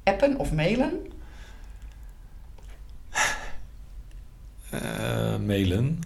Appen 0.03 0.37
of 0.37 0.51
mailen? 0.51 1.11
Uh, 4.73 5.37
mailen. 5.37 5.99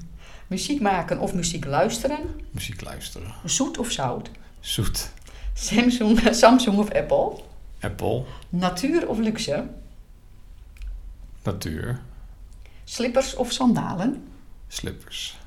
Muziek 0.48 0.82
maken 0.82 1.20
of 1.20 1.34
muziek 1.34 1.66
luisteren? 1.66 2.42
Muziek 2.52 2.82
luisteren. 2.82 3.34
Zoet 3.46 3.78
of 3.78 3.92
zout? 3.92 4.30
Zoet. 4.60 5.12
Samsung, 5.54 6.20
Samsung 6.42 6.78
of 6.78 6.90
Apple? 6.92 7.40
Apple, 7.80 8.26
Natuur 8.50 9.08
of 9.08 9.18
luxe? 9.20 9.68
natuur, 11.44 12.02
Slippers 12.84 13.36
of 13.36 13.52
sandalen? 13.52 14.28
slippers, 14.68 15.38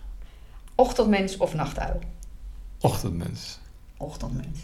Ochtendmens 0.74 1.36
of 1.36 1.54
nachtuil? 1.54 2.00
ochtendmens. 2.80 3.58
Ochtendmens. 4.02 4.58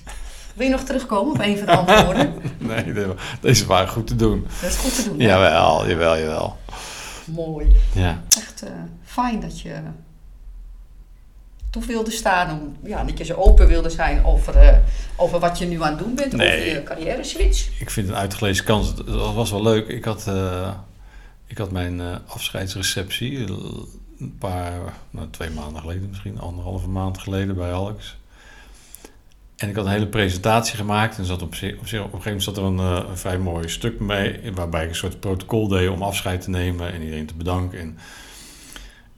Wil 0.54 0.66
je 0.66 0.72
nog 0.72 0.82
terugkomen 0.82 1.32
op 1.34 1.40
een 1.40 1.56
van 1.58 1.66
de 1.66 1.72
antwoorden? 1.72 2.34
Nee, 2.58 2.92
de- 2.92 3.14
deze 3.40 3.66
waren 3.66 3.88
goed 3.88 4.06
te 4.06 4.16
doen. 4.16 4.46
Dat 4.60 4.70
is 4.70 4.76
goed 4.76 4.94
te 4.94 5.04
doen. 5.08 5.18
hè? 5.20 5.26
Jawel, 5.26 5.88
jawel, 5.88 6.18
jawel. 6.18 6.56
Mooi. 7.24 7.76
Ja. 7.94 8.22
Echt 8.36 8.62
eh, 8.62 8.70
fijn 9.04 9.40
dat 9.40 9.60
je 9.60 9.74
toe 11.70 11.84
wilde 11.86 12.10
staan. 12.10 12.60
Om, 12.60 12.76
ja, 12.88 13.04
dat 13.04 13.18
je 13.18 13.24
zo 13.24 13.34
open 13.34 13.66
wilde 13.66 13.90
zijn 13.90 14.24
over, 14.24 14.56
eh, 14.56 14.76
over 15.16 15.38
wat 15.38 15.58
je 15.58 15.66
nu 15.66 15.82
aan 15.82 15.90
het 15.90 15.98
doen 15.98 16.14
bent. 16.14 16.32
Nee. 16.32 16.48
Over 16.60 16.68
je 16.74 16.82
carrière 16.82 17.24
switch. 17.24 17.80
Ik 17.80 17.90
vind 17.90 18.08
een 18.08 18.14
uitgelezen 18.16 18.64
kans. 18.64 18.88
Het 18.88 19.34
was 19.34 19.50
wel 19.50 19.62
leuk. 19.62 19.88
Ik 19.88 20.04
had, 20.04 20.26
eh, 20.26 20.70
ik 21.46 21.58
had 21.58 21.70
mijn 21.70 22.00
afscheidsreceptie 22.26 23.38
een 24.18 24.36
paar, 24.38 24.72
nou, 25.10 25.30
twee 25.30 25.50
maanden 25.50 25.80
geleden 25.80 26.08
misschien, 26.08 26.40
anderhalve 26.40 26.88
maand 26.88 27.18
geleden 27.18 27.54
bij 27.56 27.72
Alex. 27.72 28.17
En 29.58 29.68
ik 29.68 29.74
had 29.74 29.84
een 29.84 29.90
hele 29.90 30.06
presentatie 30.06 30.76
gemaakt 30.76 31.18
en 31.18 31.24
zat 31.24 31.42
op, 31.42 31.48
op, 31.48 31.62
een 31.62 31.78
gegeven 31.78 32.20
moment 32.24 32.42
zat 32.42 32.56
er 32.56 32.62
een, 32.62 32.78
eh, 32.78 33.08
een 33.08 33.18
vrij 33.18 33.38
mooi 33.38 33.68
stuk 33.68 34.00
mee, 34.00 34.40
waarbij 34.54 34.82
ik 34.82 34.88
een 34.88 34.94
soort 34.94 35.20
protocol 35.20 35.68
deed 35.68 35.88
om 35.88 36.02
afscheid 36.02 36.40
te 36.40 36.50
nemen 36.50 36.92
en 36.92 37.02
iedereen 37.02 37.26
te 37.26 37.34
bedanken. 37.34 37.78
En, 37.78 37.98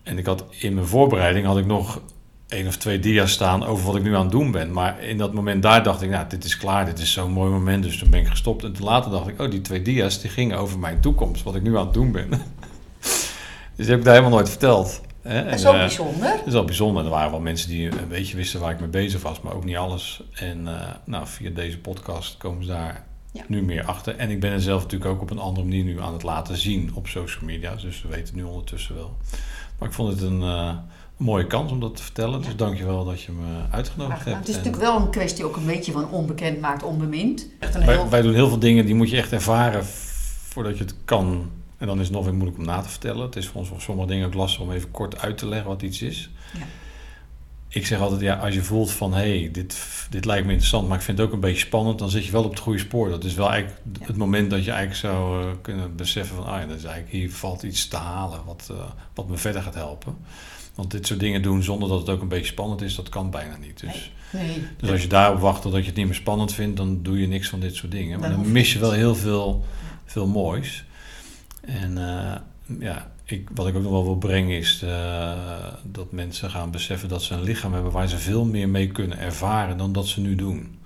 en 0.03 0.19
ik 0.19 0.27
had 0.27 0.45
in 0.51 0.75
mijn 0.75 0.87
voorbereiding 0.87 1.47
had 1.47 1.59
ik 1.59 1.67
nog 1.67 2.01
één 2.49 2.67
of 2.67 2.77
twee 2.77 2.99
dia's 2.99 3.33
staan 3.33 3.65
over 3.65 3.87
wat 3.87 3.97
ik 3.97 4.03
nu 4.03 4.15
aan 4.15 4.23
het 4.23 4.31
doen 4.31 4.51
ben. 4.51 4.73
Maar 4.73 5.03
in 5.03 5.19
dat 5.19 5.33
moment 5.33 5.63
daar 5.63 5.83
dacht 5.83 6.03
ik, 6.03 6.11
nou, 6.11 6.29
dit 6.29 6.45
is 6.45 6.57
klaar, 6.57 6.85
dit 6.85 6.99
is 6.99 7.13
zo'n 7.13 7.33
mooi 7.33 7.51
moment, 7.51 7.83
dus 7.83 7.99
toen 7.99 8.11
ben 8.11 8.21
ik 8.21 8.27
gestopt. 8.27 8.65
En 8.65 8.73
toen 8.73 8.87
later 8.87 9.11
dacht 9.11 9.29
ik, 9.29 9.41
oh, 9.41 9.51
die 9.51 9.61
twee 9.61 9.83
dia's 9.83 10.21
die 10.21 10.31
gingen 10.31 10.59
over 10.59 10.79
mijn 10.79 11.01
toekomst, 11.01 11.43
wat 11.43 11.55
ik 11.55 11.63
nu 11.63 11.77
aan 11.77 11.85
het 11.85 11.95
doen 11.95 12.13
ben. 12.13 12.29
dus 13.77 13.87
die 13.87 13.87
heb 13.87 13.99
ik 13.99 14.05
daar 14.05 14.15
helemaal 14.15 14.37
nooit 14.37 14.49
verteld. 14.49 15.01
Hè? 15.23 15.45
Dat 15.45 15.55
is 15.55 15.63
En, 15.63 15.69
ook 15.69 15.75
eh, 15.75 15.81
bijzonder. 15.81 16.29
dat 16.37 16.47
is 16.47 16.53
wel 16.53 16.65
bijzonder. 16.65 17.05
Er 17.05 17.11
waren 17.11 17.31
wel 17.31 17.41
mensen 17.41 17.69
die 17.69 17.87
een 18.01 18.09
beetje 18.09 18.37
wisten 18.37 18.61
waar 18.61 18.71
ik 18.73 18.81
mee 18.81 18.89
bezig 18.89 19.23
was, 19.23 19.41
maar 19.41 19.55
ook 19.55 19.65
niet 19.65 19.77
alles. 19.77 20.23
En 20.33 20.69
eh, 20.69 20.89
nou, 21.05 21.27
via 21.27 21.51
deze 21.51 21.79
podcast 21.79 22.37
komen 22.37 22.65
ze 22.65 22.71
daar 22.71 23.05
Ja. 23.33 23.43
nu 23.49 23.63
meer 23.63 23.85
achter. 23.85 24.17
En 24.17 24.31
ik 24.31 24.41
ben 24.41 24.53
er 24.53 24.61
zelf 24.61 24.83
natuurlijk 24.83 25.11
ook 25.11 25.21
op 25.23 25.31
een 25.31 25.39
andere 25.39 25.67
manier 25.67 25.85
nu 25.85 26.01
aan 26.01 26.13
het 26.13 26.23
laten 26.23 26.57
zien 26.57 26.91
op 26.95 27.07
social 27.09 27.45
media. 27.45 27.75
Dus 27.75 28.03
we 28.03 28.09
weten 28.09 28.25
het 28.25 28.35
nu 28.35 28.43
ondertussen 28.43 28.95
wel. 28.95 29.17
Maar 29.79 29.89
ik 29.89 29.95
vond 29.95 30.13
het 30.13 30.23
een, 30.23 30.43
eh, 30.43 30.75
mooie 31.17 31.47
kans 31.47 31.73
om 31.73 31.81
dat 31.81 31.97
te 31.97 32.03
vertellen. 32.03 32.43
Dus 32.43 32.57
dank 32.57 32.77
je 32.77 32.85
wel 32.85 33.05
dat 33.05 33.23
je 33.23 33.33
me 33.33 33.47
uitgenodigd 33.71 34.25
hebt. 34.25 34.37
Het 34.39 34.49
is 34.49 34.55
En 34.57 34.61
natuurlijk 34.63 34.93
wel 34.93 35.01
een 35.01 35.11
kwestie 35.11 35.45
ook 35.45 35.57
een 35.57 35.67
beetje 35.67 35.93
van 35.93 36.11
onbekend 36.11 36.61
maakt 36.61 36.83
onbemind. 36.83 37.47
Echt 37.59 37.75
een 37.75 37.85
wij, 37.87 37.95
heel... 37.95 38.09
wij 38.09 38.23
doen 38.23 38.35
heel 38.35 38.49
veel 38.49 38.59
dingen 38.59 38.87
die 38.87 38.95
moet 38.95 39.11
je 39.11 39.17
echt 39.17 39.33
ervaren 39.33 39.85
voordat 40.49 40.79
je 40.79 40.85
het 40.85 40.95
kan. 41.05 41.51
En 41.81 41.87
dan 41.87 41.99
is 41.99 42.05
het 42.07 42.15
nog 42.15 42.25
weer 42.25 42.35
moeilijk 42.35 42.59
om 42.59 42.65
na 42.65 42.81
te 42.81 42.89
vertellen. 42.89 43.23
Het 43.27 43.37
is 43.37 43.47
voor 43.47 43.61
ons 43.61 43.69
voor 43.69 43.81
sommige 43.81 44.09
dingen 44.09 44.27
ook 44.27 44.35
lastig 44.35 44.61
om 44.61 44.73
even 44.73 44.91
kort 44.91 45.19
uit 45.19 45.39
te 45.39 45.47
leggen 45.47 45.69
wat 45.69 45.83
iets 45.83 46.03
is. 46.03 46.31
Ja. 46.59 46.65
Ik 47.69 47.87
zeg 47.87 48.01
altijd, 48.01 48.21
ja, 48.21 48.35
als 48.37 48.55
je 48.55 48.63
voelt 48.63 48.91
van 48.91 49.13
hé, 49.15 49.39
hey, 49.41 49.51
dit, 49.53 49.77
dit 50.11 50.25
lijkt 50.25 50.45
me 50.45 50.51
interessant, 50.51 50.89
maar 50.89 50.97
ik 50.97 51.03
vind 51.03 51.19
het 51.19 51.27
ook 51.27 51.33
een 51.33 51.41
beetje 51.41 51.67
spannend, 51.67 51.99
dan 51.99 52.11
zit 52.11 52.25
je 52.25 52.33
wel 52.33 52.45
op 52.45 52.51
het 52.51 52.59
goede 52.59 52.79
spoor. 52.79 53.09
Dat 53.11 53.25
is 53.25 53.35
wel 53.35 53.51
eigenlijk 53.51 53.83
Ja. 54.01 54.07
het 54.07 54.17
moment 54.17 54.51
dat 54.51 54.65
je 54.65 54.71
eigenlijk 54.71 55.01
zou 55.01 55.43
eh, 55.45 55.51
kunnen 55.63 55.97
beseffen 55.97 56.37
van, 56.37 56.45
ah 56.47 56.61
ja, 56.61 56.67
dat 56.67 56.77
is 56.77 56.85
eigenlijk, 56.85 57.13
hier 57.13 57.31
valt 57.33 57.63
iets 57.63 57.89
te 57.89 57.97
halen 57.97 58.41
wat, 58.47 58.69
eh, 58.71 58.77
wat 59.15 59.29
me 59.29 59.37
verder 59.37 59.63
gaat 59.63 59.75
helpen. 59.75 60.17
Want 60.75 60.91
dit 60.91 61.07
soort 61.07 61.21
dingen 61.21 61.43
doen 61.43 61.63
zonder 61.63 61.89
dat 61.89 61.99
het 62.01 62.09
ook 62.09 62.21
een 62.23 62.29
beetje 62.29 62.53
spannend 62.53 62.83
is, 62.83 62.95
dat 62.95 63.09
kan 63.09 63.31
bijna 63.31 63.57
niet. 63.57 63.81
Dus, 63.81 64.13
Nee. 64.33 64.63
dus 64.77 64.91
als 64.91 65.03
je 65.03 65.09
daarop 65.09 65.41
wacht 65.41 65.63
totdat 65.63 65.81
je 65.81 65.87
het 65.87 65.97
niet 65.97 66.07
meer 66.07 66.15
spannend 66.15 66.53
vindt, 66.53 66.77
dan 66.77 67.03
doe 67.03 67.21
je 67.21 67.27
niks 67.29 67.49
van 67.49 67.61
dit 67.61 67.75
soort 67.75 67.93
dingen. 67.93 68.21
Maar 68.21 68.31
Dan 68.31 68.43
dan 68.43 68.53
mis 68.53 68.73
je 68.73 68.79
wel 68.79 68.93
heel 68.93 69.15
veel, 69.15 69.65
veel 70.05 70.27
moois. 70.27 70.85
En 71.61 71.99
eh, 71.99 72.41
ja, 72.79 73.11
ik, 73.25 73.51
wat 73.55 73.67
ik 73.67 73.77
ook 73.77 73.83
nog 73.83 73.93
wel 73.93 74.05
wil 74.05 74.17
brengen 74.17 74.57
is 74.57 74.83
eh, 74.83 75.67
dat 75.83 76.13
mensen 76.13 76.51
gaan 76.51 76.71
beseffen 76.71 77.09
dat 77.09 77.23
ze 77.23 77.35
een 77.35 77.43
lichaam 77.43 77.73
hebben 77.73 77.93
waar 77.93 78.09
ze 78.09 78.19
veel 78.19 78.45
meer 78.45 78.69
mee 78.69 78.87
kunnen 78.87 79.19
ervaren 79.19 79.77
dan 79.77 79.93
dat 79.93 80.07
ze 80.07 80.21
nu 80.21 80.35
doen. 80.35 80.79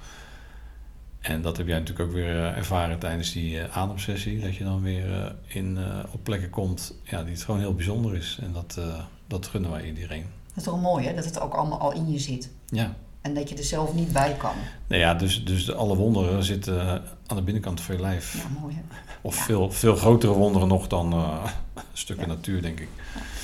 En 1.21 1.43
dat 1.43 1.57
heb 1.57 1.67
jij 1.67 1.79
natuurlijk 1.79 2.09
ook 2.09 2.15
weer 2.15 2.37
eh, 2.37 2.57
ervaren 2.57 2.99
tijdens 2.99 3.33
die 3.33 3.63
ademsessie. 3.63 4.41
Dat 4.41 4.57
je 4.57 4.65
dan 4.65 4.83
weer 4.83 5.37
in, 5.47 5.79
op 6.13 6.25
plekken 6.25 6.51
komt 6.51 6.95
ja, 7.03 7.23
die 7.23 7.33
het 7.33 7.43
gewoon 7.43 7.61
heel 7.61 7.75
bijzonder 7.75 8.17
is. 8.17 8.39
En 8.43 8.53
dat, 8.53 8.81
dat 9.27 9.47
gunnen 9.47 9.71
wij 9.71 9.87
iedereen. 9.87 10.27
Dat 10.49 10.57
is 10.57 10.63
toch 10.63 10.81
mooi 10.81 11.07
hè, 11.07 11.15
dat 11.15 11.25
het 11.25 11.41
ook 11.41 11.55
allemaal 11.55 11.81
al 11.81 11.93
in 11.93 12.11
je 12.11 12.19
zit. 12.19 12.51
Ja. 12.67 12.95
En 13.25 13.35
dat 13.35 13.49
je 13.49 13.57
er 13.57 13.65
zelf 13.65 13.95
niet 13.95 14.13
bij 14.13 14.35
kan. 14.39 14.55
Nou 14.87 15.01
ja, 15.01 15.15
dus, 15.15 15.45
dus 15.45 15.73
alle 15.75 15.97
wonderen 15.97 16.45
zitten 16.45 16.81
eh, 16.81 16.89
aan 17.27 17.37
de 17.37 17.43
binnenkant 17.43 17.81
van 17.81 17.95
je 17.95 18.01
lijf. 18.01 18.35
Ja, 18.37 18.61
mooi 18.61 18.75
hè. 18.75 18.83
Of 19.21 19.37
Ja. 19.37 19.43
veel, 19.43 19.71
veel 19.73 19.97
grotere 19.97 20.33
wonderen 20.33 20.69
nog 20.69 20.87
dan 20.87 21.13
eh, 21.13 21.45
stukken 21.93 22.29
Ja. 22.29 22.35
natuur, 22.35 22.63
denk 22.63 22.81
ik. 22.81 22.89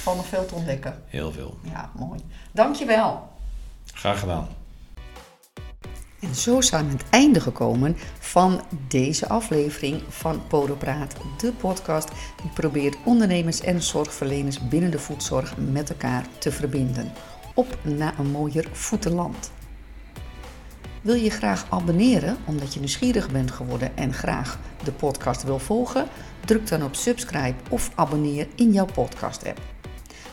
Valt 0.02 0.16
nog 0.16 0.26
veel 0.26 0.46
te 0.46 0.54
ontdekken. 0.54 1.02
Heel 1.06 1.32
veel. 1.32 1.58
Ja, 1.62 1.90
mooi. 1.98 2.20
Dankjewel. 2.52 3.28
Graag 3.94 4.18
gedaan. 4.20 4.48
En 6.20 6.34
zo 6.34 6.60
zijn 6.60 6.84
we 6.86 6.90
aan 6.92 6.96
het 6.98 7.06
einde 7.10 7.40
gekomen 7.40 7.96
van 8.18 8.60
deze 8.88 9.28
aflevering 9.28 10.02
van 10.08 10.46
Podopraat, 10.48 11.14
de 11.38 11.52
podcast 11.52 12.08
die 12.42 12.50
probeert 12.54 12.96
ondernemers 13.04 13.60
en 13.60 13.82
zorgverleners 13.82 14.68
binnen 14.68 14.90
de 14.90 14.98
voedzorg 14.98 15.56
met 15.56 15.90
elkaar 15.90 16.26
te 16.38 16.52
verbinden. 16.52 17.12
Op 17.54 17.78
naar 17.82 18.18
een 18.18 18.30
mooier 18.30 18.68
voetenland. 18.72 19.50
Wil 21.00 21.14
je 21.14 21.30
graag 21.30 21.66
abonneren 21.70 22.36
omdat 22.46 22.74
je 22.74 22.78
nieuwsgierig 22.78 23.30
bent 23.30 23.50
geworden 23.50 23.96
en 23.96 24.12
graag 24.12 24.58
de 24.84 24.92
podcast 24.92 25.42
wil 25.42 25.58
volgen? 25.58 26.06
Druk 26.44 26.68
dan 26.68 26.84
op 26.84 26.94
subscribe 26.94 27.54
of 27.68 27.90
abonneer 27.94 28.48
in 28.54 28.72
jouw 28.72 28.88
podcast 28.94 29.46
app. 29.46 29.60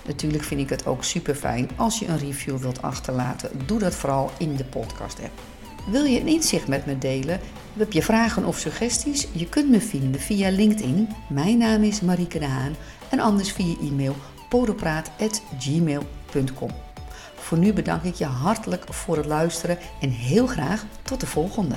Natuurlijk 0.06 0.43
vind 0.43 0.62
ik 0.62 0.69
het 0.69 0.86
ook 0.86 1.03
super 1.03 1.36
fijn 1.36 1.69
als 1.75 1.99
je 1.99 2.08
een 2.08 2.17
review 2.17 2.58
wilt 2.58 2.82
achterlaten. 2.82 3.49
Doe 3.65 3.80
dat 3.80 3.95
vooral 3.95 4.32
in 4.38 4.56
de 4.56 4.65
podcast 4.65 5.19
app. 5.19 5.41
Wil 5.91 6.03
je 6.03 6.19
een 6.19 6.27
inzicht 6.27 6.67
met 6.67 6.86
me 6.86 6.97
delen? 6.97 7.39
Heb 7.77 7.91
je 7.91 8.03
vragen 8.03 8.45
of 8.45 8.58
suggesties? 8.58 9.27
Je 9.32 9.49
kunt 9.49 9.69
me 9.69 9.82
vinden 9.82 10.21
via 10.21 10.49
LinkedIn. 10.49 11.08
Mijn 11.30 11.58
naam 11.58 11.84
is 11.84 12.01
Marieke 12.01 12.39
de 12.39 12.45
Haan. 12.45 12.75
En 13.10 13.19
anders 13.19 13.51
via 13.51 13.75
e-mail 13.82 14.15
podopraat.gmail.com. 14.49 16.87
Voor 17.47 17.57
nu 17.57 17.73
bedank 17.73 18.03
ik 18.03 18.15
je 18.15 18.25
hartelijk 18.25 18.93
voor 18.93 19.17
het 19.17 19.25
luisteren 19.25 19.77
en 20.01 20.10
heel 20.10 20.47
graag 20.47 20.86
tot 21.01 21.19
de 21.19 21.27
volgende. 21.27 21.75